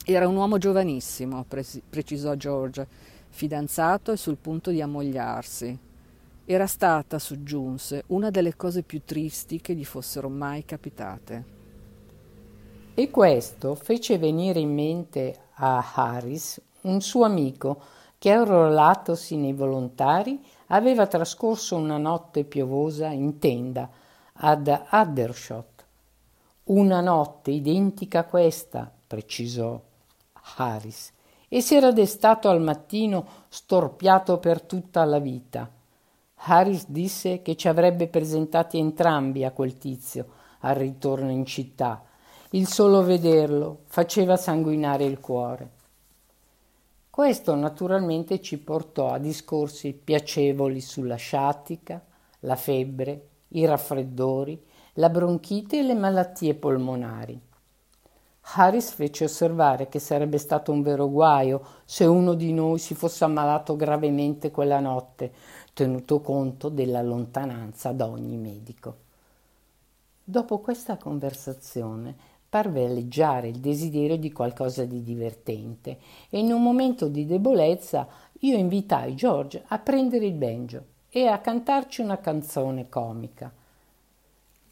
Era 0.04 0.28
un 0.28 0.36
uomo 0.36 0.58
giovanissimo, 0.58 1.46
precisò 1.88 2.34
George, 2.34 2.86
fidanzato 3.30 4.12
e 4.12 4.18
sul 4.18 4.36
punto 4.36 4.70
di 4.70 4.82
ammogliarsi. 4.82 5.78
Era 6.46 6.66
stata, 6.66 7.18
soggiunse, 7.18 8.04
una 8.08 8.28
delle 8.28 8.54
cose 8.54 8.82
più 8.82 9.02
tristi 9.02 9.62
che 9.62 9.74
gli 9.74 9.84
fossero 9.84 10.28
mai 10.28 10.66
capitate. 10.66 11.44
E 12.94 13.10
questo 13.10 13.74
fece 13.74 14.18
venire 14.18 14.60
in 14.60 14.74
mente 14.74 15.38
a 15.54 15.82
Harris 15.94 16.60
un 16.82 17.00
suo 17.00 17.24
amico 17.24 17.80
che, 18.18 18.30
arruolatosi 18.30 19.36
nei 19.36 19.54
volontari, 19.54 20.38
aveva 20.66 21.06
trascorso 21.06 21.76
una 21.76 21.96
notte 21.96 22.44
piovosa 22.44 23.08
in 23.08 23.38
tenda 23.38 23.88
ad 24.34 24.68
Addershot. 24.88 25.84
Una 26.64 27.00
notte 27.00 27.52
identica 27.52 28.18
a 28.20 28.24
questa, 28.24 28.92
precisò 29.06 29.80
Harris, 30.56 31.10
e 31.48 31.60
si 31.62 31.74
era 31.74 31.90
destato 31.90 32.50
al 32.50 32.60
mattino 32.60 33.26
storpiato 33.48 34.38
per 34.38 34.60
tutta 34.60 35.04
la 35.04 35.18
vita. 35.18 35.70
Harris 36.46 36.86
disse 36.88 37.40
che 37.40 37.56
ci 37.56 37.68
avrebbe 37.68 38.06
presentati 38.06 38.78
entrambi 38.78 39.44
a 39.44 39.50
quel 39.50 39.78
tizio 39.78 40.26
al 40.60 40.74
ritorno 40.74 41.30
in 41.30 41.46
città. 41.46 42.02
Il 42.50 42.68
solo 42.68 43.02
vederlo 43.02 43.80
faceva 43.86 44.36
sanguinare 44.36 45.04
il 45.04 45.20
cuore. 45.20 45.70
Questo 47.08 47.54
naturalmente 47.54 48.40
ci 48.40 48.58
portò 48.58 49.10
a 49.10 49.18
discorsi 49.18 49.92
piacevoli 49.92 50.80
sulla 50.80 51.16
sciatica, 51.16 52.02
la 52.40 52.56
febbre, 52.56 53.28
i 53.48 53.64
raffreddori, 53.64 54.62
la 54.94 55.08
bronchite 55.08 55.78
e 55.78 55.82
le 55.82 55.94
malattie 55.94 56.54
polmonari. 56.54 57.40
Harris 58.56 58.90
fece 58.90 59.24
osservare 59.24 59.88
che 59.88 59.98
sarebbe 59.98 60.36
stato 60.36 60.70
un 60.70 60.82
vero 60.82 61.08
guaio 61.08 61.64
se 61.84 62.04
uno 62.04 62.34
di 62.34 62.52
noi 62.52 62.78
si 62.78 62.94
fosse 62.94 63.24
ammalato 63.24 63.74
gravemente 63.74 64.50
quella 64.50 64.80
notte, 64.80 65.32
tenuto 65.74 66.20
conto 66.20 66.68
della 66.68 67.02
lontananza 67.02 67.90
da 67.90 68.08
ogni 68.08 68.36
medico. 68.36 69.02
Dopo 70.22 70.60
questa 70.60 70.96
conversazione 70.96 72.14
parve 72.48 72.84
alleggiare 72.84 73.48
il 73.48 73.58
desiderio 73.58 74.16
di 74.16 74.30
qualcosa 74.30 74.84
di 74.84 75.02
divertente 75.02 75.98
e 76.30 76.38
in 76.38 76.52
un 76.52 76.62
momento 76.62 77.08
di 77.08 77.26
debolezza 77.26 78.06
io 78.40 78.56
invitai 78.56 79.16
George 79.16 79.64
a 79.66 79.78
prendere 79.80 80.26
il 80.26 80.34
banjo 80.34 80.84
e 81.10 81.26
a 81.26 81.40
cantarci 81.40 82.00
una 82.00 82.18
canzone 82.18 82.88
comica. 82.88 83.52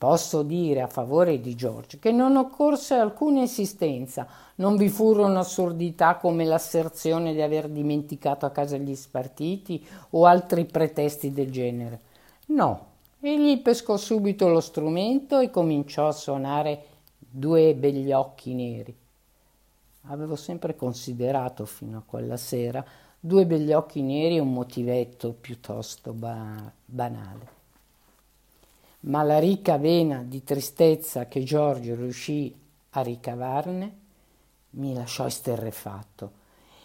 Posso 0.03 0.43
dire 0.43 0.81
a 0.81 0.89
favore 0.89 1.41
di 1.41 1.55
George 1.55 2.01
che 2.01 2.11
non 2.11 2.35
occorse 2.37 2.95
alcuna 2.95 3.39
insistenza, 3.39 4.27
non 4.57 4.77
vi 4.77 4.89
furono 4.89 5.39
assurdità 5.39 6.17
come 6.17 6.45
l'asserzione 6.45 7.33
di 7.33 7.41
aver 7.41 7.69
dimenticato 7.69 8.45
a 8.45 8.51
casa 8.51 8.77
gli 8.79 8.97
spartiti 8.97 9.87
o 10.11 10.27
altri 10.27 10.65
pretesti 10.65 11.31
del 11.31 11.53
genere. 11.53 12.01
No, 12.47 12.87
egli 13.21 13.63
pescò 13.63 13.97
subito 13.97 14.49
lo 14.49 14.59
strumento 14.59 15.39
e 15.39 15.51
cominciò 15.51 16.09
a 16.09 16.13
suonare 16.13 16.85
due 17.17 17.73
begli 17.77 18.11
occhi 18.11 18.55
neri. 18.55 18.93
Avevo 20.07 20.35
sempre 20.35 20.75
considerato 20.75 21.65
fino 21.65 21.99
a 21.99 22.03
quella 22.05 22.37
sera 22.37 22.85
due 23.21 23.47
begli 23.47 23.73
occhi 23.73 24.03
neri 24.03 24.41
un 24.41 24.53
motivetto 24.53 25.33
piuttosto 25.33 26.13
ba- 26.13 26.73
banale 26.85 27.62
ma 29.05 29.23
la 29.23 29.39
ricca 29.39 29.79
vena 29.79 30.23
di 30.27 30.45
tristezza 30.45 31.27
che 31.27 31.43
Giorgio 31.43 31.95
riuscì 31.95 32.55
a 32.91 33.01
ricavarne 33.01 34.01
mi 34.71 34.95
lasciò 34.95 35.27
esterrefatto. 35.27 36.41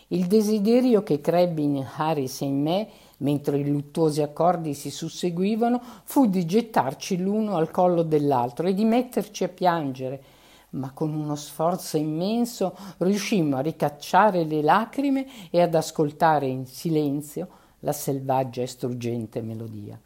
Il 0.10 0.26
desiderio 0.28 1.04
che 1.04 1.20
crebbe 1.20 1.62
in 1.62 1.86
Harris 1.98 2.42
e 2.42 2.46
in 2.46 2.62
me, 2.62 2.88
mentre 3.18 3.58
i 3.58 3.70
luttuosi 3.70 4.22
accordi 4.22 4.74
si 4.74 4.90
susseguivano, 4.90 5.82
fu 6.04 6.28
di 6.28 6.46
gettarci 6.46 7.18
l'uno 7.18 7.58
al 7.58 7.72
collo 7.72 8.04
dell'altro 8.04 8.68
e 8.68 8.74
di 8.74 8.86
metterci 8.86 9.44
a 9.44 9.50
piangere, 9.50 10.24
ma 10.72 10.92
con 10.92 11.14
uno 11.14 11.36
sforzo 11.36 11.98
immenso 11.98 12.76
riuscimmo 13.00 13.58
a 13.58 13.62
ricacciare 13.62 14.44
le 14.46 14.62
lacrime 14.62 15.50
e 15.50 15.62
ad 15.62 15.76
ascoltare 15.76 16.48
in 16.48 16.66
silenzio 16.66 17.48
la 17.80 17.94
selvaggia 17.94 18.62
e 18.62 18.68
struggente 18.68 19.42
melodia. 19.42 20.00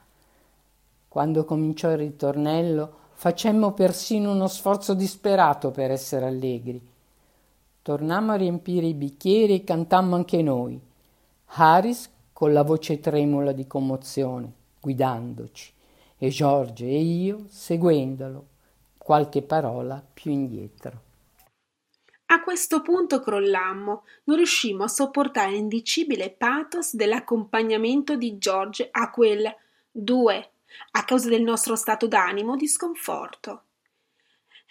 Quando 1.11 1.43
cominciò 1.43 1.91
il 1.91 1.97
ritornello, 1.97 3.09
facemmo 3.11 3.73
persino 3.73 4.31
uno 4.31 4.47
sforzo 4.47 4.93
disperato 4.93 5.69
per 5.69 5.91
essere 5.91 6.25
allegri. 6.25 6.81
Tornammo 7.81 8.31
a 8.31 8.35
riempire 8.35 8.85
i 8.85 8.93
bicchieri 8.93 9.55
e 9.55 9.63
cantammo 9.65 10.15
anche 10.15 10.41
noi. 10.41 10.79
Harris 11.47 12.09
con 12.31 12.53
la 12.53 12.63
voce 12.63 13.01
tremula 13.01 13.51
di 13.51 13.67
commozione, 13.67 14.53
guidandoci, 14.79 15.73
e 16.17 16.29
Giorgio 16.29 16.85
e 16.85 17.01
io 17.01 17.43
seguendolo, 17.49 18.45
qualche 18.97 19.41
parola 19.41 20.01
più 20.13 20.31
indietro. 20.31 21.01
A 22.27 22.41
questo 22.41 22.81
punto 22.81 23.19
crollammo, 23.19 24.03
non 24.23 24.37
riuscimmo 24.37 24.85
a 24.85 24.87
sopportare 24.87 25.51
l'indicibile 25.51 26.29
pathos 26.29 26.95
dell'accompagnamento 26.95 28.15
di 28.15 28.37
George 28.37 28.87
a 28.89 29.11
quel 29.11 29.53
due 29.91 30.51
a 30.91 31.03
causa 31.05 31.29
del 31.29 31.41
nostro 31.41 31.75
stato 31.75 32.07
d'animo 32.07 32.55
di 32.55 32.67
sconforto. 32.67 33.63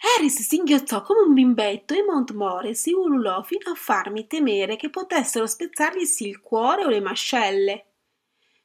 Harris 0.03 0.41
singhiozzò 0.41 1.03
come 1.03 1.21
un 1.21 1.33
bimbetto 1.33 1.93
e 1.93 2.03
Montmore 2.03 2.73
si 2.73 2.91
ululò 2.91 3.43
fino 3.43 3.71
a 3.71 3.75
farmi 3.75 4.25
temere 4.25 4.75
che 4.75 4.89
potessero 4.89 5.45
spezzarglisi 5.45 6.27
il 6.27 6.41
cuore 6.41 6.83
o 6.83 6.89
le 6.89 7.01
mascelle. 7.01 7.85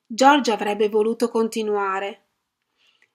Giorgio 0.07 0.53
avrebbe 0.53 0.89
voluto 0.89 1.29
continuare. 1.29 2.25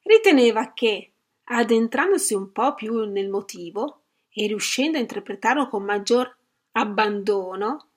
Riteneva 0.03 0.71
che, 0.73 1.13
addentrandosi 1.45 2.35
un 2.35 2.51
po' 2.51 2.75
più 2.75 3.05
nel 3.05 3.29
motivo 3.29 4.03
e 4.29 4.45
riuscendo 4.45 4.97
a 4.97 5.01
interpretarlo 5.01 5.67
con 5.67 5.83
maggior 5.83 6.37
abbandono, 6.73 7.89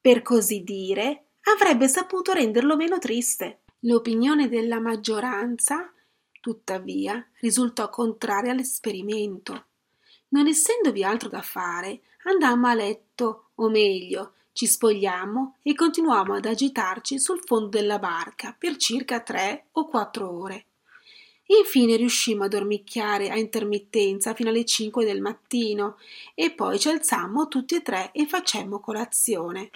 per 0.00 0.22
così 0.22 0.62
dire, 0.62 1.26
avrebbe 1.54 1.86
saputo 1.88 2.32
renderlo 2.32 2.76
meno 2.76 2.98
triste. 2.98 3.63
L'opinione 3.86 4.48
della 4.48 4.80
maggioranza, 4.80 5.92
tuttavia, 6.40 7.22
risultò 7.40 7.90
contraria 7.90 8.52
all'esperimento. 8.52 9.66
Non 10.28 10.46
essendovi 10.46 11.04
altro 11.04 11.28
da 11.28 11.42
fare, 11.42 12.00
andammo 12.24 12.66
a 12.66 12.74
letto, 12.74 13.50
o 13.56 13.68
meglio, 13.68 14.32
ci 14.52 14.66
spogliammo 14.66 15.58
e 15.62 15.74
continuammo 15.74 16.32
ad 16.32 16.46
agitarci 16.46 17.18
sul 17.18 17.42
fondo 17.44 17.68
della 17.68 17.98
barca 17.98 18.56
per 18.58 18.76
circa 18.76 19.20
tre 19.20 19.66
o 19.72 19.86
quattro 19.86 20.30
ore. 20.30 20.66
Infine 21.46 21.96
riuscimmo 21.96 22.44
a 22.44 22.48
dormicchiare 22.48 23.28
a 23.28 23.36
intermittenza 23.36 24.32
fino 24.32 24.48
alle 24.48 24.64
cinque 24.64 25.04
del 25.04 25.20
mattino 25.20 25.98
e 26.34 26.52
poi 26.52 26.78
ci 26.78 26.88
alzammo 26.88 27.48
tutti 27.48 27.74
e 27.74 27.82
tre 27.82 28.12
e 28.12 28.24
facemmo 28.26 28.80
colazione. 28.80 29.70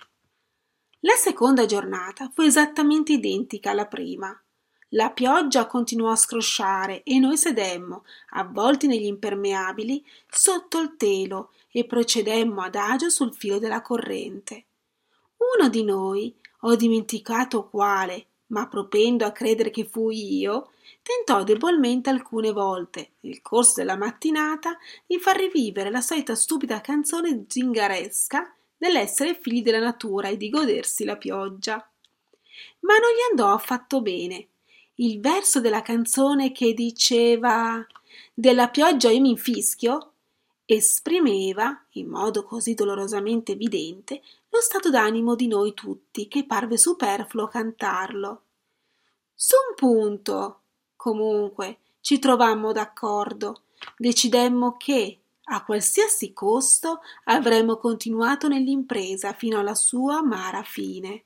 La 1.02 1.14
seconda 1.14 1.64
giornata 1.64 2.28
fu 2.34 2.42
esattamente 2.42 3.12
identica 3.12 3.70
alla 3.70 3.86
prima. 3.86 4.36
La 4.92 5.10
pioggia 5.10 5.68
continuò 5.68 6.10
a 6.10 6.16
scrosciare 6.16 7.04
e 7.04 7.20
noi 7.20 7.36
sedemmo, 7.36 8.04
avvolti 8.30 8.88
negli 8.88 9.04
impermeabili, 9.04 10.04
sotto 10.28 10.80
il 10.80 10.96
telo 10.96 11.52
e 11.70 11.84
procedemmo 11.84 12.62
adagio 12.62 13.10
sul 13.10 13.32
filo 13.32 13.60
della 13.60 13.80
corrente. 13.80 14.64
Uno 15.56 15.68
di 15.68 15.84
noi, 15.84 16.34
ho 16.62 16.74
dimenticato 16.74 17.68
quale, 17.68 18.26
ma 18.48 18.66
propendo 18.66 19.24
a 19.24 19.30
credere 19.30 19.70
che 19.70 19.84
fui 19.84 20.36
io, 20.38 20.72
tentò 21.00 21.44
debolmente 21.44 22.10
alcune 22.10 22.50
volte, 22.50 23.12
nel 23.20 23.40
corso 23.40 23.74
della 23.76 23.96
mattinata, 23.96 24.76
di 25.06 25.20
far 25.20 25.36
rivivere 25.36 25.90
la 25.90 26.00
solita 26.00 26.34
stupida 26.34 26.80
canzone 26.80 27.44
zingaresca 27.46 28.52
dell'essere 28.78 29.34
figli 29.34 29.62
della 29.62 29.80
natura 29.80 30.28
e 30.28 30.36
di 30.36 30.48
godersi 30.48 31.04
la 31.04 31.16
pioggia. 31.16 31.76
Ma 32.80 32.94
non 32.94 33.10
gli 33.10 33.30
andò 33.30 33.52
affatto 33.52 34.00
bene. 34.00 34.48
Il 34.94 35.20
verso 35.20 35.60
della 35.60 35.82
canzone 35.82 36.52
che 36.52 36.72
diceva 36.72 37.84
della 38.32 38.68
pioggia 38.68 39.10
io 39.10 39.20
mi 39.20 39.30
infischio 39.30 40.12
esprimeva, 40.70 41.86
in 41.92 42.08
modo 42.08 42.44
così 42.44 42.74
dolorosamente 42.74 43.52
evidente, 43.52 44.20
lo 44.50 44.60
stato 44.60 44.90
d'animo 44.90 45.34
di 45.34 45.46
noi 45.46 45.72
tutti, 45.72 46.28
che 46.28 46.44
parve 46.44 46.76
superfluo 46.76 47.48
cantarlo. 47.48 48.42
Su 49.34 49.54
un 49.68 49.74
punto, 49.74 50.60
comunque, 50.94 51.78
ci 52.00 52.18
trovammo 52.18 52.72
d'accordo. 52.72 53.62
Decidemmo 53.96 54.76
che, 54.76 55.18
a 55.48 55.64
qualsiasi 55.64 56.32
costo 56.32 57.00
avremmo 57.24 57.76
continuato 57.76 58.48
nell'impresa 58.48 59.32
fino 59.32 59.58
alla 59.58 59.74
sua 59.74 60.18
amara 60.18 60.62
fine. 60.62 61.24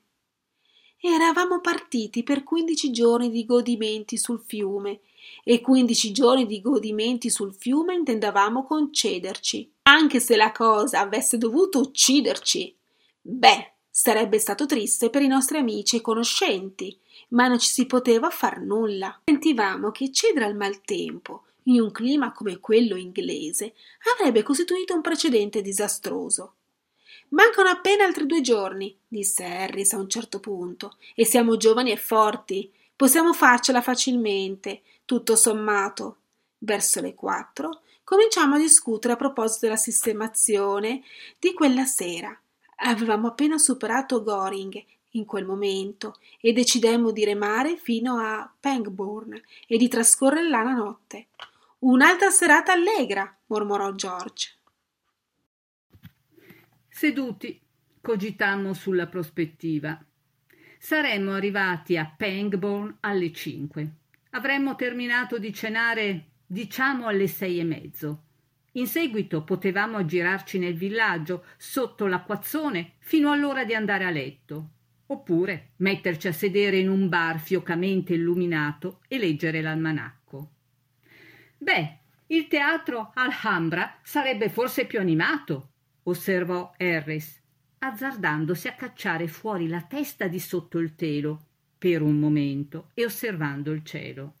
Eravamo 0.99 1.59
partiti 1.59 2.23
per 2.23 2.43
quindici 2.43 2.91
giorni 2.91 3.29
di 3.29 3.45
godimenti 3.45 4.17
sul 4.17 4.41
fiume 4.45 5.01
e 5.43 5.59
quindici 5.59 6.13
giorni 6.13 6.45
di 6.45 6.61
godimenti 6.61 7.29
sul 7.29 7.53
fiume 7.53 7.93
intendavamo 7.93 8.65
concederci, 8.65 9.69
anche 9.83 10.21
se 10.21 10.37
la 10.37 10.53
cosa 10.53 11.01
avesse 11.01 11.37
dovuto 11.37 11.79
ucciderci. 11.79 12.73
Beh, 13.21 13.71
sarebbe 13.89 14.39
stato 14.39 14.65
triste 14.65 15.09
per 15.09 15.21
i 15.21 15.27
nostri 15.27 15.57
amici 15.57 15.97
e 15.97 16.01
conoscenti, 16.01 16.97
ma 17.29 17.47
non 17.47 17.59
ci 17.59 17.67
si 17.67 17.85
poteva 17.85 18.29
far 18.29 18.61
nulla. 18.61 19.19
Sentivamo 19.25 19.91
che 19.91 20.09
cedere 20.11 20.45
al 20.45 20.55
maltempo 20.55 21.43
in 21.63 21.81
un 21.81 21.91
clima 21.91 22.31
come 22.31 22.59
quello 22.59 22.95
inglese, 22.95 23.73
avrebbe 24.15 24.43
costituito 24.43 24.93
un 24.93 25.01
precedente 25.01 25.61
disastroso. 25.61 26.55
Mancano 27.29 27.69
appena 27.69 28.05
altri 28.05 28.25
due 28.25 28.41
giorni, 28.41 28.95
disse 29.07 29.43
Harris 29.43 29.93
a 29.93 29.97
un 29.97 30.09
certo 30.09 30.39
punto, 30.39 30.97
e 31.15 31.25
siamo 31.25 31.57
giovani 31.57 31.91
e 31.91 31.97
forti. 31.97 32.71
Possiamo 32.95 33.33
farcela 33.33 33.81
facilmente, 33.81 34.81
tutto 35.05 35.35
sommato. 35.35 36.17
Verso 36.59 37.01
le 37.01 37.13
quattro 37.13 37.81
cominciamo 38.03 38.55
a 38.55 38.59
discutere 38.59 39.13
a 39.13 39.17
proposito 39.17 39.65
della 39.65 39.77
sistemazione 39.77 41.03
di 41.39 41.53
quella 41.53 41.85
sera. 41.85 42.37
Avevamo 42.85 43.27
appena 43.27 43.57
superato 43.57 44.21
Goring 44.23 44.83
in 45.11 45.25
quel 45.25 45.45
momento 45.45 46.17
e 46.39 46.53
decidemmo 46.53 47.11
di 47.11 47.23
remare 47.23 47.77
fino 47.77 48.17
a 48.17 48.49
Pangbourne 48.59 49.41
e 49.67 49.77
di 49.77 49.87
trascorrere 49.87 50.47
là 50.47 50.63
la 50.63 50.73
notte. 50.73 51.27
Un'altra 51.85 52.29
serata 52.29 52.71
allegra, 52.71 53.37
mormorò 53.47 53.93
George. 53.93 54.57
Seduti, 56.87 57.59
cogitammo 57.99 58.73
sulla 58.73 59.07
prospettiva. 59.07 60.01
Saremmo 60.79 61.33
arrivati 61.33 61.97
a 61.97 62.05
Pangbourne 62.05 62.99
alle 63.01 63.33
cinque. 63.33 63.95
Avremmo 64.29 64.75
terminato 64.75 65.37
di 65.37 65.53
cenare 65.53 66.27
diciamo 66.45 67.07
alle 67.07 67.27
sei 67.27 67.59
e 67.59 67.65
mezzo. 67.65 68.23
In 68.73 68.87
seguito 68.87 69.43
potevamo 69.43 69.97
aggirarci 69.97 70.59
nel 70.59 70.75
villaggio, 70.75 71.43
sotto 71.57 72.07
l'acquazzone, 72.07 72.93
fino 72.99 73.29
all'ora 73.29 73.65
di 73.65 73.75
andare 73.75 74.05
a 74.05 74.09
letto, 74.09 74.69
oppure 75.07 75.71
metterci 75.77 76.29
a 76.29 76.33
sedere 76.33 76.77
in 76.77 76.87
un 76.87 77.09
bar 77.09 77.41
fiocamente 77.41 78.13
illuminato 78.13 79.01
e 79.09 79.17
leggere 79.17 79.61
l'almanacco. 79.61 80.52
Beh, 81.63 81.99
il 82.27 82.47
teatro 82.47 83.11
Alhambra 83.13 83.97
sarebbe 84.03 84.49
forse 84.49 84.85
più 84.85 84.99
animato, 84.99 85.69
osservò 86.03 86.73
Harris, 86.77 87.41
azzardandosi 87.77 88.67
a 88.67 88.73
cacciare 88.73 89.29
fuori 89.29 89.69
la 89.69 89.81
testa 89.81 90.27
di 90.27 90.41
sotto 90.41 90.77
il 90.79 90.93
telo 90.95 91.45
per 91.77 92.01
un 92.01 92.19
momento 92.19 92.89
e 92.93 93.05
osservando 93.05 93.71
il 93.71 93.81
cielo. 93.85 94.33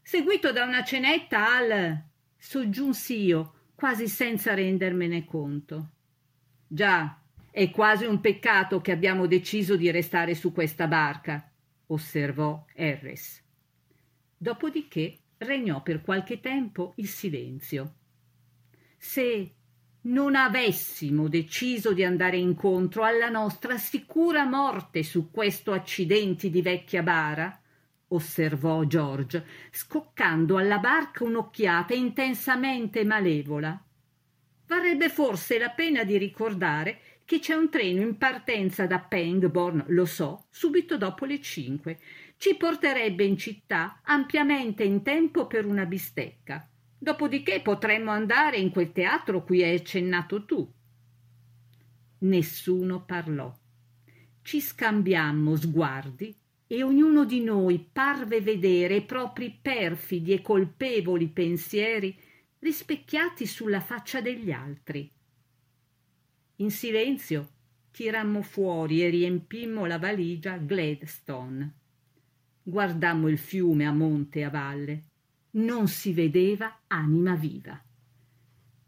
Seguito 0.00 0.50
da 0.50 0.64
una 0.64 0.82
cenetta 0.82 1.54
al 1.54 2.02
soggiunsi 2.38 3.22
io, 3.22 3.66
quasi 3.74 4.08
senza 4.08 4.54
rendermene 4.54 5.26
conto. 5.26 5.90
Già, 6.66 7.20
è 7.50 7.70
quasi 7.70 8.06
un 8.06 8.18
peccato 8.20 8.80
che 8.80 8.92
abbiamo 8.92 9.26
deciso 9.26 9.76
di 9.76 9.90
restare 9.90 10.34
su 10.34 10.52
questa 10.52 10.86
barca, 10.86 11.52
osservò 11.88 12.64
Harris. 12.74 13.44
Dopodiché 14.38 15.18
regnò 15.38 15.82
per 15.82 16.02
qualche 16.02 16.40
tempo 16.40 16.92
il 16.96 17.08
silenzio. 17.08 17.94
Se 18.96 19.52
non 20.00 20.34
avessimo 20.34 21.28
deciso 21.28 21.92
di 21.92 22.04
andare 22.04 22.36
incontro 22.36 23.04
alla 23.04 23.28
nostra 23.28 23.76
sicura 23.76 24.44
morte 24.44 25.02
su 25.02 25.30
questo 25.30 25.72
accidenti 25.72 26.50
di 26.50 26.62
vecchia 26.62 27.02
bara, 27.02 27.60
osservò 28.08 28.84
George, 28.84 29.44
scoccando 29.70 30.56
alla 30.56 30.78
barca 30.78 31.24
un'occhiata 31.24 31.94
intensamente 31.94 33.04
malevola. 33.04 33.80
Varrebbe 34.66 35.08
forse 35.08 35.58
la 35.58 35.70
pena 35.70 36.04
di 36.04 36.16
ricordare 36.16 37.00
che 37.24 37.40
c'è 37.40 37.54
un 37.54 37.68
treno 37.68 38.00
in 38.00 38.16
partenza 38.16 38.86
da 38.86 39.00
Pangborn, 39.00 39.84
lo 39.88 40.06
so, 40.06 40.46
subito 40.50 40.96
dopo 40.96 41.26
le 41.26 41.40
cinque. 41.42 41.98
Ci 42.38 42.56
porterebbe 42.56 43.24
in 43.24 43.36
città 43.36 44.00
ampiamente 44.04 44.84
in 44.84 45.02
tempo 45.02 45.48
per 45.48 45.66
una 45.66 45.86
bistecca. 45.86 46.70
Dopodiché 46.96 47.60
potremmo 47.60 48.12
andare 48.12 48.58
in 48.58 48.70
quel 48.70 48.92
teatro 48.92 49.42
cui 49.42 49.64
hai 49.64 49.74
accennato 49.74 50.44
tu. 50.44 50.72
Nessuno 52.18 53.04
parlò. 53.04 53.52
Ci 54.40 54.60
scambiammo 54.60 55.56
sguardi 55.56 56.32
e 56.68 56.82
ognuno 56.84 57.24
di 57.24 57.42
noi 57.42 57.80
parve 57.92 58.40
vedere 58.40 58.96
i 58.96 59.04
propri 59.04 59.58
perfidi 59.60 60.32
e 60.32 60.40
colpevoli 60.40 61.26
pensieri 61.30 62.16
rispecchiati 62.60 63.46
sulla 63.46 63.80
faccia 63.80 64.20
degli 64.20 64.52
altri. 64.52 65.10
In 66.56 66.70
silenzio 66.70 67.48
tirammo 67.90 68.42
fuori 68.42 69.02
e 69.02 69.08
riempimmo 69.08 69.86
la 69.86 69.98
valigia 69.98 70.56
Gladstone. 70.56 71.77
Guardammo 72.68 73.28
il 73.28 73.38
fiume 73.38 73.86
a 73.86 73.92
monte 73.92 74.40
e 74.40 74.42
a 74.42 74.50
valle. 74.50 75.04
Non 75.52 75.88
si 75.88 76.12
vedeva 76.12 76.80
anima 76.88 77.34
viva. 77.34 77.82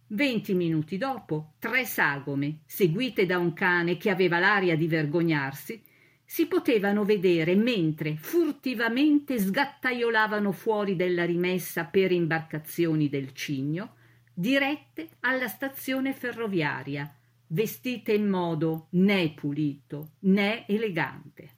Venti 0.09 0.53
minuti 0.53 0.99
dopo, 0.99 1.55
tre 1.59 1.87
sagome, 1.87 2.59
seguite 2.67 3.25
da 3.25 3.39
un 3.39 3.55
cane 3.55 3.97
che 3.97 4.11
aveva 4.11 4.39
l'aria 4.39 4.77
di 4.77 4.87
vergognarsi, 4.87 5.83
si 6.23 6.47
potevano 6.47 7.05
vedere 7.05 7.55
mentre 7.55 8.17
furtivamente 8.17 9.39
sgattaiolavano 9.39 10.53
fuori 10.53 10.95
della 10.95 11.25
rimessa 11.25 11.87
per 11.87 12.13
imbarcazioni 12.13 13.09
del 13.09 13.33
Cigno, 13.33 13.95
dirette 14.35 15.09
alla 15.21 15.49
stazione 15.49 16.13
ferroviaria, 16.13 17.17
vestite 17.47 18.13
in 18.13 18.29
modo 18.29 18.89
né 18.91 19.33
pulito 19.33 20.17
né 20.21 20.67
elegante. 20.69 21.49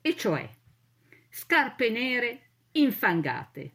E 0.00 0.14
cioè 0.14 0.48
scarpe 1.30 1.90
nere 1.90 2.40
infangate, 2.72 3.72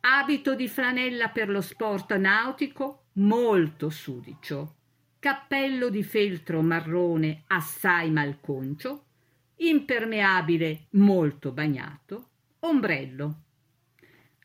abito 0.00 0.54
di 0.54 0.66
flanella 0.66 1.28
per 1.28 1.50
lo 1.50 1.60
sport 1.60 2.16
nautico 2.16 3.04
molto 3.14 3.90
sudicio, 3.90 4.76
cappello 5.18 5.90
di 5.90 6.02
feltro 6.02 6.62
marrone 6.62 7.44
assai 7.48 8.10
malconcio, 8.10 9.04
impermeabile 9.56 10.86
molto 10.92 11.52
bagnato, 11.52 12.28
ombrello. 12.60 13.42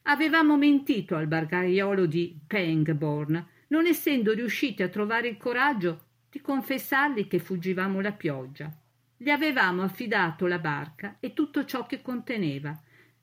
Avevamo 0.03 0.57
mentito 0.57 1.15
al 1.15 1.27
barcaiolo 1.27 2.05
di 2.05 2.37
Pangborn, 2.45 3.47
non 3.69 3.87
essendo 3.87 4.33
riusciti 4.33 4.83
a 4.83 4.89
trovare 4.89 5.29
il 5.29 5.37
coraggio 5.37 6.03
di 6.29 6.41
confessargli 6.41 7.27
che 7.27 7.39
fuggivamo 7.39 8.01
la 8.01 8.11
pioggia. 8.11 8.69
Gli 9.17 9.29
avevamo 9.29 9.81
affidato 9.81 10.45
la 10.45 10.59
barca 10.59 11.17
e 11.19 11.33
tutto 11.33 11.63
ciò 11.63 11.85
che 11.85 12.01
conteneva, 12.01 12.77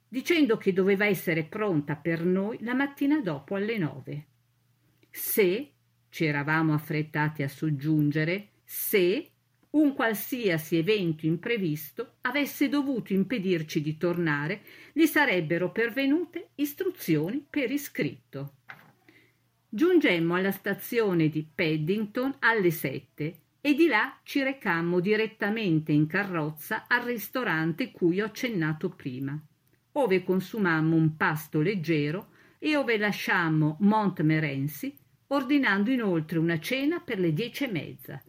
dicendo 0.09 0.57
che 0.57 0.73
doveva 0.73 1.05
essere 1.05 1.45
pronta 1.45 1.97
per 1.97 2.25
noi 2.25 2.59
la 2.63 2.75
mattina 2.75 3.21
dopo 3.21 3.57
alle 3.57 3.77
nove. 3.77 4.27
Se, 5.11 5.71
ci 6.09 6.25
eravamo 6.25 6.73
affrettati 6.73 7.43
a 7.43 7.49
soggiungere, 7.49 8.49
se 8.65 9.29
un 9.71 9.95
qualsiasi 9.95 10.77
evento 10.77 11.27
imprevisto 11.27 12.15
avesse 12.23 12.69
dovuto 12.69 13.13
impedirci 13.13 13.83
di 13.83 13.97
tornare, 13.97 14.63
gli 14.93 15.07
sarebbero 15.07 15.71
pervenute 15.73 16.51
istruzioni 16.57 17.45
per 17.49 17.71
iscritto. 17.71 18.55
Giungemmo 19.69 20.35
alla 20.35 20.53
stazione 20.53 21.29
di 21.29 21.47
Paddington 21.55 22.37
alle 22.41 22.71
sette 22.71 23.41
e 23.65 23.75
di 23.75 23.87
là 23.87 24.19
ci 24.25 24.43
recammo 24.43 24.99
direttamente 24.99 25.93
in 25.93 26.09
carrozza 26.09 26.85
al 26.89 27.03
ristorante 27.03 27.93
cui 27.93 28.21
ho 28.21 28.27
accennato 28.27 28.91
prima, 28.91 29.41
ove 29.93 30.25
consumammo 30.25 30.97
un 30.97 31.17
pasto 31.17 31.61
leggero 31.61 32.27
e 32.59 32.77
ove 32.77 32.99
lasciammo 32.99 33.77
Montmorency, 33.81 34.97
ordinando 35.29 35.91
inoltre 35.91 36.39
una 36.39 36.59
cena 36.59 36.99
per 36.99 37.21
le 37.21 37.33
dieci 37.33 37.65
e 37.65 37.69
mezza. 37.69 38.21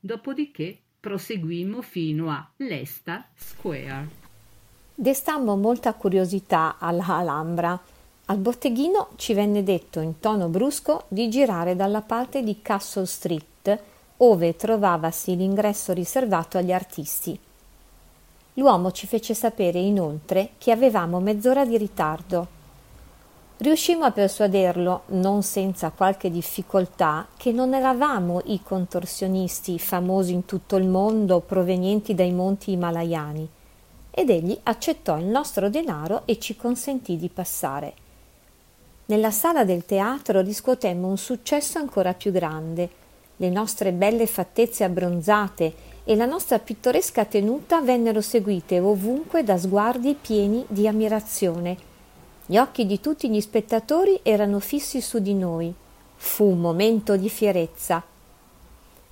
Dopodiché 0.00 0.78
proseguimmo 0.98 1.82
fino 1.82 2.30
a 2.30 2.50
Leicester 2.56 3.28
Square. 3.34 4.08
Destammo 4.94 5.56
molta 5.56 5.92
curiosità 5.92 6.76
all'Alhambra. 6.78 7.78
Al 8.26 8.38
botteghino 8.38 9.10
ci 9.16 9.34
venne 9.34 9.62
detto 9.62 10.00
in 10.00 10.20
tono 10.20 10.48
brusco 10.48 11.04
di 11.08 11.28
girare 11.28 11.76
dalla 11.76 12.00
parte 12.00 12.42
di 12.42 12.60
Castle 12.62 13.06
Street, 13.06 13.59
ove 14.22 14.56
trovavasi 14.56 15.36
l'ingresso 15.36 15.92
riservato 15.92 16.58
agli 16.58 16.72
artisti. 16.72 17.38
L'uomo 18.54 18.90
ci 18.92 19.06
fece 19.06 19.34
sapere 19.34 19.78
inoltre 19.78 20.50
che 20.58 20.72
avevamo 20.72 21.20
mezz'ora 21.20 21.64
di 21.64 21.76
ritardo 21.76 22.58
Riuscimmo 23.60 24.06
a 24.06 24.10
persuaderlo, 24.10 25.02
non 25.08 25.42
senza 25.42 25.90
qualche 25.90 26.30
difficoltà, 26.30 27.26
che 27.36 27.52
non 27.52 27.74
eravamo 27.74 28.40
i 28.46 28.62
contorsionisti 28.62 29.78
famosi 29.78 30.32
in 30.32 30.46
tutto 30.46 30.76
il 30.76 30.86
mondo 30.86 31.40
provenienti 31.40 32.14
dai 32.14 32.32
monti 32.32 32.70
himalayani, 32.70 33.46
ed 34.12 34.30
egli 34.30 34.58
accettò 34.62 35.18
il 35.18 35.26
nostro 35.26 35.68
denaro 35.68 36.22
e 36.24 36.38
ci 36.38 36.56
consentì 36.56 37.18
di 37.18 37.28
passare. 37.28 37.92
Nella 39.04 39.30
sala 39.30 39.62
del 39.62 39.84
teatro 39.84 40.40
riscuotemmo 40.40 41.08
un 41.08 41.18
successo 41.18 41.76
ancora 41.76 42.14
più 42.14 42.32
grande. 42.32 42.88
Le 43.40 43.48
nostre 43.50 43.92
belle 43.92 44.26
fattezze 44.26 44.84
abbronzate 44.84 45.74
e 46.04 46.14
la 46.16 46.26
nostra 46.26 46.58
pittoresca 46.58 47.24
tenuta 47.24 47.80
vennero 47.80 48.20
seguite 48.20 48.80
ovunque 48.80 49.44
da 49.44 49.56
sguardi 49.56 50.16
pieni 50.20 50.64
di 50.68 50.86
ammirazione 50.86 51.88
gli 52.50 52.58
occhi 52.58 52.84
di 52.84 52.98
tutti 52.98 53.30
gli 53.30 53.40
spettatori 53.40 54.18
erano 54.24 54.58
fissi 54.58 55.00
su 55.00 55.20
di 55.20 55.34
noi. 55.34 55.72
Fu 56.16 56.46
un 56.46 56.58
momento 56.58 57.16
di 57.16 57.30
fierezza. 57.30 58.02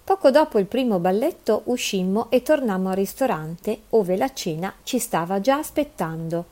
Poco 0.02 0.32
dopo 0.32 0.58
il 0.58 0.66
primo 0.66 0.98
balletto 0.98 1.62
uscimmo 1.66 2.32
e 2.32 2.42
tornammo 2.42 2.88
al 2.88 2.96
ristorante, 2.96 3.82
ove 3.90 4.16
la 4.16 4.32
cena 4.32 4.74
ci 4.82 4.98
stava 4.98 5.40
già 5.40 5.58
aspettando. 5.58 6.46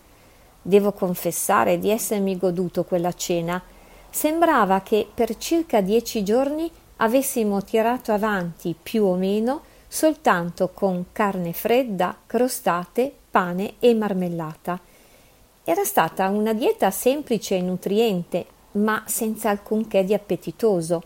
Devo 0.63 0.93
confessare 0.93 1.81
di 1.81 1.91
essermi 1.91 2.39
goduto 2.39 2.85
quella 2.85 3.13
cena. 3.13 3.61
Sembrava 4.09 4.81
che 4.83 5.09
per 5.13 5.37
circa 5.39 5.81
dieci 5.81 6.23
giorni 6.23 6.71
avessimo 6.97 7.63
tirato 7.63 8.13
avanti 8.13 8.75
più 8.81 9.05
o 9.05 9.15
meno 9.15 9.63
soltanto 9.89 10.71
con 10.73 11.07
carne 11.13 11.53
fredda, 11.53 12.17
crostate, 12.27 13.13
pane 13.31 13.75
e 13.79 13.95
marmellata. 13.95 14.79
Era 15.65 15.85
stata 15.85 16.29
una 16.29 16.53
dieta 16.53 16.91
semplice 16.91 17.57
e 17.57 17.63
nutriente, 17.63 18.47
ma 18.73 19.03
senza 19.07 19.51
alcunché 19.51 20.05
di 20.05 20.15
appetitoso, 20.15 21.03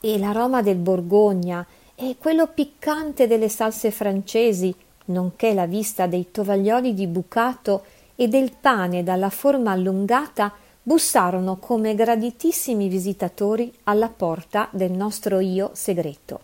e 0.00 0.18
l'aroma 0.18 0.62
del 0.62 0.76
Borgogna 0.76 1.66
e 1.94 2.16
quello 2.18 2.46
piccante 2.46 3.26
delle 3.26 3.48
salse 3.48 3.90
francesi, 3.90 4.74
nonché 5.06 5.52
la 5.52 5.66
vista 5.66 6.06
dei 6.06 6.30
tovaglioli 6.30 6.94
di 6.94 7.06
bucato 7.06 7.84
e 8.16 8.28
del 8.28 8.52
pane 8.58 9.02
dalla 9.02 9.30
forma 9.30 9.72
allungata 9.72 10.52
bussarono 10.82 11.56
come 11.56 11.94
graditissimi 11.94 12.88
visitatori 12.88 13.72
alla 13.84 14.08
porta 14.08 14.68
del 14.72 14.92
nostro 14.92 15.38
io 15.38 15.70
segreto. 15.74 16.40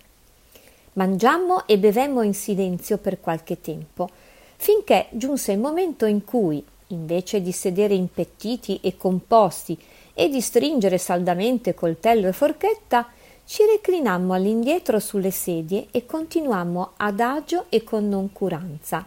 Mangiammo 0.95 1.67
e 1.67 1.79
bevemmo 1.79 2.23
in 2.23 2.35
silenzio 2.35 2.99
per 2.99 3.21
qualche 3.21 3.61
tempo, 3.61 4.09
finché 4.57 5.07
giunse 5.11 5.53
il 5.53 5.59
momento 5.59 6.07
in 6.07 6.25
cui, 6.25 6.65
invece 6.89 7.43
di 7.43 7.53
sedere 7.53 7.95
impettiti 7.95 8.81
e 8.83 8.97
composti 8.97 9.79
e 10.15 10.29
di 10.29 10.41
stringere 10.41 10.99
saldamente 10.99 11.75
coltello 11.75 12.29
e 12.29 12.33
forchetta, 12.33 13.09
ci 13.45 13.65
reclinammo 13.65 14.33
all'indietro 14.33 14.99
sulle 14.99 15.31
sedie 15.31 15.89
e 15.91 16.05
continuammo 16.07 16.93
adagio 16.97 17.67
e 17.69 17.85
con 17.85 18.09
noncuranza. 18.09 19.07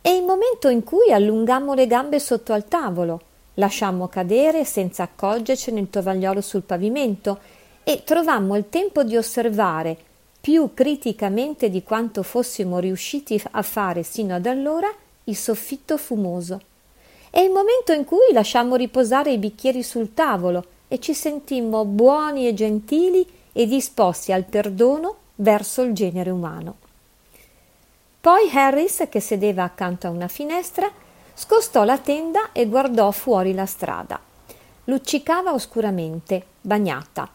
E 0.00 0.16
il 0.16 0.24
momento 0.24 0.68
in 0.68 0.82
cui 0.82 1.12
allungammo 1.12 1.74
le 1.74 1.86
gambe 1.86 2.18
sotto 2.18 2.52
al 2.52 2.66
tavolo, 2.66 3.20
lasciammo 3.54 4.08
cadere 4.08 4.64
senza 4.64 5.02
accorgercene 5.02 5.80
il 5.80 5.90
tovagliolo 5.90 6.40
sul 6.40 6.62
pavimento 6.62 7.38
e 7.84 8.02
trovammo 8.04 8.56
il 8.56 8.68
tempo 8.68 9.02
di 9.02 9.16
osservare 9.16 9.96
più 10.40 10.74
criticamente 10.74 11.70
di 11.70 11.82
quanto 11.82 12.22
fossimo 12.22 12.78
riusciti 12.78 13.40
a 13.52 13.62
fare 13.62 14.02
sino 14.02 14.34
ad 14.34 14.46
allora 14.46 14.92
il 15.24 15.36
soffitto 15.36 15.96
fumoso. 15.96 16.60
È 17.30 17.38
il 17.38 17.50
momento 17.50 17.92
in 17.92 18.04
cui 18.04 18.32
lasciammo 18.32 18.74
riposare 18.74 19.32
i 19.32 19.38
bicchieri 19.38 19.82
sul 19.82 20.14
tavolo 20.14 20.64
e 20.88 20.98
ci 20.98 21.14
sentimmo 21.14 21.84
buoni 21.84 22.46
e 22.46 22.54
gentili 22.54 23.26
e 23.52 23.66
disposti 23.66 24.32
al 24.32 24.44
perdono 24.44 25.16
verso 25.36 25.82
il 25.82 25.92
genere 25.92 26.30
umano. 26.30 26.76
Poi 28.20 28.50
Harris, 28.52 29.06
che 29.08 29.20
sedeva 29.20 29.64
accanto 29.64 30.06
a 30.06 30.10
una 30.10 30.28
finestra, 30.28 30.90
scostò 31.34 31.84
la 31.84 31.98
tenda 31.98 32.52
e 32.52 32.66
guardò 32.66 33.10
fuori 33.10 33.54
la 33.54 33.66
strada. 33.66 34.18
Luccicava 34.84 35.52
oscuramente, 35.52 36.44
bagnata. 36.60 37.28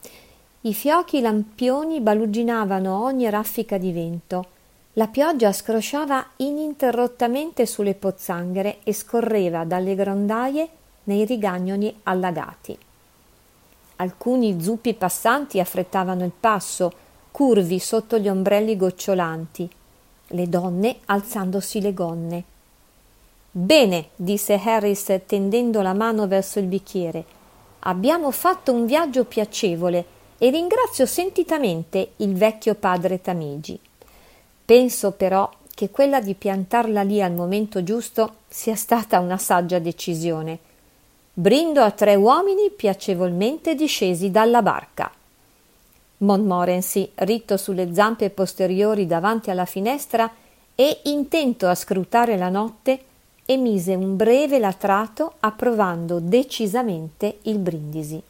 I 0.61 0.73
fiochi 0.73 1.21
lampioni 1.21 2.01
baluginavano 2.01 3.03
ogni 3.03 3.29
raffica 3.29 3.77
di 3.77 3.91
vento. 3.91 4.45
La 4.93 5.07
pioggia 5.07 5.53
scrosciava 5.53 6.25
ininterrottamente 6.37 7.65
sulle 7.65 7.93
pozzanghere 7.93 8.79
e 8.83 8.93
scorreva 8.93 9.63
dalle 9.63 9.95
grondaie 9.95 10.69
nei 11.05 11.23
rigagnoli 11.23 11.99
allagati. 12.03 12.77
Alcuni 13.97 14.61
zuppi 14.61 14.93
passanti 14.93 15.59
affrettavano 15.59 16.23
il 16.23 16.33
passo, 16.37 16.91
curvi 17.31 17.79
sotto 17.79 18.17
gli 18.17 18.27
ombrelli 18.27 18.75
gocciolanti, 18.75 19.69
le 20.27 20.49
donne 20.49 20.97
alzandosi 21.05 21.81
le 21.81 21.93
gonne. 21.93 22.43
Bene, 23.59 24.09
disse 24.15 24.53
Harris 24.63 25.21
tendendo 25.25 25.81
la 25.81 25.93
mano 25.93 26.27
verso 26.27 26.59
il 26.59 26.67
bicchiere. 26.67 27.25
Abbiamo 27.79 28.29
fatto 28.29 28.71
un 28.71 28.85
viaggio 28.85 29.23
piacevole 29.23 30.05
e 30.37 30.51
ringrazio 30.51 31.07
sentitamente 31.07 32.11
il 32.17 32.35
vecchio 32.35 32.75
padre 32.75 33.19
Tamigi. 33.19 33.79
Penso 34.63 35.13
però 35.13 35.51
che 35.73 35.89
quella 35.89 36.21
di 36.21 36.35
piantarla 36.35 37.01
lì 37.01 37.19
al 37.19 37.33
momento 37.33 37.81
giusto 37.81 38.35
sia 38.47 38.75
stata 38.75 39.19
una 39.19 39.39
saggia 39.39 39.79
decisione. 39.79 40.59
Brindo 41.33 41.81
a 41.81 41.89
tre 41.89 42.13
uomini 42.13 42.69
piacevolmente 42.69 43.73
discesi 43.73 44.29
dalla 44.29 44.61
barca. 44.61 45.11
Montmorency, 46.19 47.09
ritto 47.15 47.57
sulle 47.57 47.91
zampe 47.91 48.29
posteriori 48.29 49.07
davanti 49.07 49.49
alla 49.49 49.65
finestra 49.65 50.31
e 50.75 50.99
intento 51.05 51.67
a 51.67 51.73
scrutare 51.73 52.37
la 52.37 52.49
notte, 52.49 53.01
emise 53.49 53.95
un 53.95 54.17
breve 54.17 54.59
latrato 54.59 55.35
approvando 55.39 56.19
decisamente 56.19 57.37
il 57.43 57.59
brindisi. 57.59 58.21